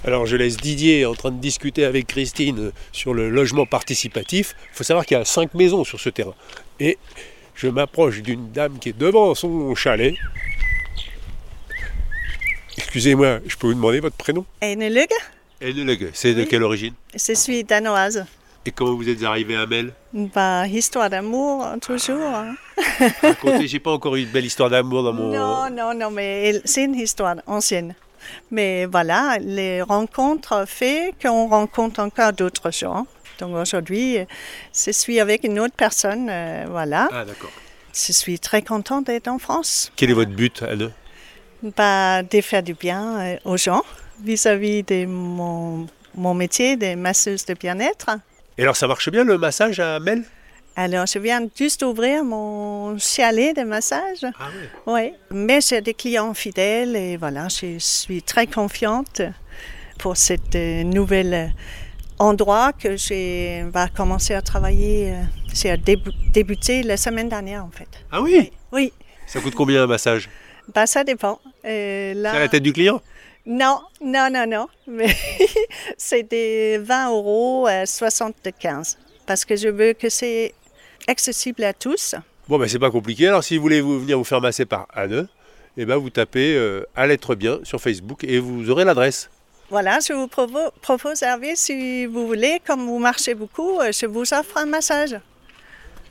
Alors 0.05 0.27
je 0.27 0.35
laisse 0.37 0.57
Didier 0.57 1.07
en 1.07 1.15
train 1.15 1.31
de 1.33 1.39
discuter 1.41 1.85
avec 1.85 2.09
Christine 2.09 2.73
sur 2.93 3.15
le 3.15 3.31
logement 3.31 3.65
participatif. 3.67 4.57
Il 4.73 4.77
faut 4.77 4.85
savoir 4.85 5.07
qu'il 5.07 5.17
y 5.17 5.21
a 5.21 5.25
cinq 5.25 5.55
maisons 5.55 5.85
sur 5.85 6.01
ce 6.01 6.09
terrain. 6.09 6.35
Et 6.81 6.99
je 7.55 7.69
m'approche 7.69 8.23
d'une 8.23 8.51
dame 8.51 8.79
qui 8.81 8.89
est 8.89 8.99
devant 8.99 9.35
son 9.37 9.73
chalet. 9.77 10.15
Excusez-moi, 12.77 13.39
je 13.47 13.55
peux 13.57 13.69
vous 13.69 13.75
demander 13.75 14.01
votre 14.01 14.17
prénom? 14.17 14.45
Enelug, 14.63 15.09
Enneleg, 15.63 16.11
c'est 16.13 16.35
de 16.35 16.43
Oui. 16.43 16.49
quelle 16.49 16.63
origine? 16.65 16.95
Je 17.15 17.35
suis 17.35 17.63
danoise. 17.65 18.25
Et 18.69 18.71
comment 18.71 18.95
vous 18.97 19.09
êtes 19.09 19.23
arrivé 19.23 19.57
à 19.57 19.65
Mel 19.65 19.95
Bah, 20.13 20.67
histoire 20.67 21.09
d'amour, 21.09 21.67
toujours. 21.81 22.21
hein. 22.21 22.55
Racontez, 23.23 23.67
j'ai 23.67 23.79
pas 23.79 23.93
encore 23.93 24.15
eu 24.17 24.25
une 24.25 24.29
belle 24.29 24.45
histoire 24.45 24.69
d'amour 24.69 25.03
dans 25.05 25.15
mon... 25.15 25.33
Non, 25.33 25.71
non, 25.71 25.95
non, 25.95 26.11
mais 26.11 26.61
c'est 26.67 26.85
une 26.85 26.95
histoire 26.95 27.37
ancienne. 27.47 27.95
Mais 28.51 28.85
voilà, 28.85 29.39
les 29.41 29.81
rencontres 29.81 30.67
fait 30.69 31.15
qu'on 31.23 31.49
rencontre 31.49 32.01
encore 32.01 32.35
d'autres 32.35 32.71
gens. 32.71 33.07
Donc 33.39 33.57
aujourd'hui, 33.57 34.19
je 34.75 34.91
suis 34.91 35.19
avec 35.19 35.45
une 35.45 35.59
autre 35.61 35.75
personne, 35.75 36.29
euh, 36.29 36.67
voilà. 36.69 37.09
Ah 37.11 37.25
d'accord. 37.25 37.51
Je 37.95 38.13
suis 38.13 38.39
très 38.39 38.61
contente 38.61 39.07
d'être 39.07 39.29
en 39.29 39.39
France. 39.39 39.91
Quel 39.97 40.11
est 40.11 40.15
votre 40.15 40.33
but, 40.33 40.63
Anne 40.63 40.91
Bah, 41.75 42.23
de 42.23 42.41
faire 42.43 42.63
du 42.63 42.75
bien 42.75 43.19
euh, 43.21 43.37
aux 43.47 43.57
gens 43.57 43.83
vis-à-vis 44.23 44.83
de 44.83 45.07
mon, 45.07 45.87
mon 46.15 46.35
métier 46.35 46.77
de 46.77 46.97
masseuse 46.97 47.47
de 47.47 47.55
bien-être. 47.55 48.11
Et 48.59 48.63
alors 48.63 48.77
ça 48.77 48.87
marche 48.89 49.09
bien 49.11 49.25
le 49.25 49.39
massage 49.39 49.79
à 49.81 50.01
Mel? 50.01 50.25
Alors, 50.77 51.07
je 51.07 51.19
viens 51.19 51.41
juste 51.57 51.81
d'ouvrir 51.81 52.23
mon 52.25 52.97
chalet 52.99 53.57
de 53.57 53.63
massage. 53.63 54.25
Ah 54.39 54.49
oui. 54.55 54.69
Oui, 54.87 55.13
mais 55.33 55.61
j'ai 55.61 55.81
des 55.81 55.95
clients 55.95 56.35
fidèles 56.35 56.95
et 56.95 57.17
voilà, 57.17 57.49
je 57.49 57.79
suis 57.79 58.23
très 58.23 58.47
confiante 58.47 59.23
pour 59.99 60.17
cet 60.17 60.55
euh, 60.55 60.85
nouvel 60.85 61.35
euh, 61.35 61.47
endroit 62.21 62.73
que 62.73 62.97
j'ai 62.97 63.65
va 63.73 63.89
commencer 63.89 64.35
à 64.35 64.43
travailler. 64.43 65.13
euh, 65.13 65.23
J'ai 65.53 65.75
débu- 65.77 66.13
débuté 66.33 66.85
la 66.85 66.97
semaine 66.97 67.29
dernière 67.29 67.65
en 67.65 67.71
fait. 67.71 67.89
Ah 68.13 68.21
oui? 68.23 68.53
Oui, 68.71 68.93
Ça 69.27 69.41
coûte 69.41 69.55
combien 69.57 69.83
un 69.83 69.87
massage? 69.89 70.29
Bah 70.73 70.87
ça 70.87 71.03
dépend. 71.03 71.41
Euh, 71.65 72.15
là, 72.15 72.31
C'est 72.33 72.37
à 72.37 72.41
la 72.41 72.49
tête 72.49 72.63
du 72.63 72.73
client? 72.73 73.01
Non, 73.49 73.81
non, 74.03 74.29
non, 74.31 74.47
non. 74.47 74.67
Mais 74.87 75.09
c'est 75.97 76.23
des 76.23 76.79
20 76.79 77.09
euros 77.11 77.67
à 77.67 77.87
75 77.87 78.99
parce 79.27 79.45
que 79.45 79.57
je 79.57 79.69
veux 79.69 79.95
que 79.95 80.09
c'est 80.11 80.55
accessible 81.07 81.65
à 81.65 81.73
tous. 81.73 82.15
Bon, 82.49 82.59
ben 82.59 82.69
c'est 82.69 82.79
pas 82.79 82.91
compliqué. 82.91 83.27
Alors, 83.29 83.43
si 83.43 83.57
vous 83.57 83.63
voulez 83.63 83.81
vous, 83.81 83.99
venir 84.01 84.17
vous 84.19 84.25
faire 84.25 84.41
masser 84.41 84.65
par 84.67 84.87
Anne, 84.95 85.29
eh 85.77 85.85
ben, 85.85 85.97
vous 85.97 86.11
tapez 86.11 86.55
euh, 86.57 86.83
à 86.95 87.07
l'être 87.07 87.35
bien 87.35 87.59
sur 87.63 87.81
Facebook 87.81 88.23
et 88.25 88.39
vous 88.39 88.69
aurez 88.71 88.85
l'adresse. 88.85 89.31
Voilà, 89.71 89.99
je 90.07 90.13
vous 90.15 90.27
provo- 90.27 90.71
propose, 90.81 91.23
Hervé, 91.23 91.55
si 91.57 92.07
vous 92.07 92.27
voulez, 92.27 92.61
comme 92.67 92.87
vous 92.87 92.99
marchez 92.99 93.35
beaucoup, 93.35 93.79
euh, 93.81 93.93
je 93.93 94.07
vous 94.07 94.33
offre 94.35 94.57
un 94.57 94.67
massage. 94.67 95.17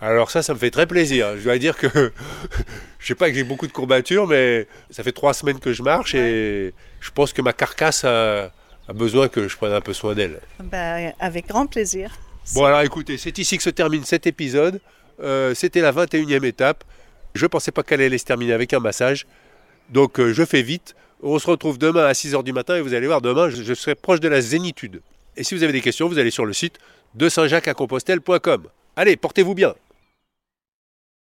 Alors 0.01 0.29
ça, 0.29 0.43
ça 0.43 0.53
me 0.53 0.59
fait 0.59 0.69
très 0.69 0.85
plaisir. 0.85 1.37
Je 1.37 1.43
dois 1.43 1.57
dire 1.57 1.75
que 1.77 1.87
je 2.99 3.05
sais 3.07 3.15
pas 3.15 3.29
que 3.29 3.35
j'ai 3.35 3.43
beaucoup 3.43 3.67
de 3.67 3.71
courbatures, 3.71 4.27
mais 4.27 4.67
ça 4.91 5.03
fait 5.03 5.11
trois 5.11 5.33
semaines 5.33 5.59
que 5.59 5.73
je 5.73 5.81
marche 5.81 6.13
et 6.15 6.73
je 6.99 7.11
pense 7.11 7.33
que 7.33 7.41
ma 7.41 7.53
carcasse 7.53 8.03
a, 8.03 8.51
a 8.87 8.93
besoin 8.93 9.27
que 9.27 9.47
je 9.47 9.57
prenne 9.57 9.73
un 9.73 9.81
peu 9.81 9.93
soin 9.93 10.13
d'elle. 10.13 10.39
Ben, 10.63 11.13
avec 11.19 11.47
grand 11.47 11.65
plaisir. 11.65 12.11
Bon 12.53 12.63
alors 12.65 12.81
écoutez, 12.81 13.17
c'est 13.17 13.37
ici 13.39 13.57
que 13.57 13.63
se 13.63 13.69
termine 13.71 14.03
cet 14.05 14.27
épisode. 14.27 14.79
Euh, 15.21 15.53
C'était 15.55 15.81
la 15.81 15.91
21e 15.91 16.45
étape. 16.45 16.83
Je 17.33 17.43
ne 17.43 17.47
pensais 17.47 17.71
pas 17.71 17.83
qu'elle 17.83 18.01
allait 18.01 18.17
se 18.19 18.25
terminer 18.25 18.53
avec 18.53 18.73
un 18.73 18.79
massage. 18.79 19.25
Donc 19.89 20.19
euh, 20.19 20.31
je 20.31 20.45
fais 20.45 20.61
vite. 20.61 20.95
On 21.23 21.39
se 21.39 21.47
retrouve 21.47 21.79
demain 21.79 22.05
à 22.05 22.11
6h 22.11 22.43
du 22.43 22.53
matin 22.53 22.75
et 22.75 22.81
vous 22.81 22.93
allez 22.93 23.07
voir, 23.07 23.21
demain 23.21 23.49
je, 23.49 23.63
je 23.63 23.73
serai 23.73 23.95
proche 23.95 24.19
de 24.19 24.27
la 24.27 24.41
zénitude. 24.41 25.01
Et 25.35 25.43
si 25.43 25.55
vous 25.55 25.63
avez 25.63 25.73
des 25.73 25.81
questions, 25.81 26.07
vous 26.07 26.19
allez 26.19 26.29
sur 26.31 26.45
le 26.45 26.53
site 26.53 26.77
de 27.15 27.29
saint-jacques-à-compostelle.com. 27.29 28.67
Allez, 28.95 29.17
portez-vous 29.17 29.55
bien 29.55 29.73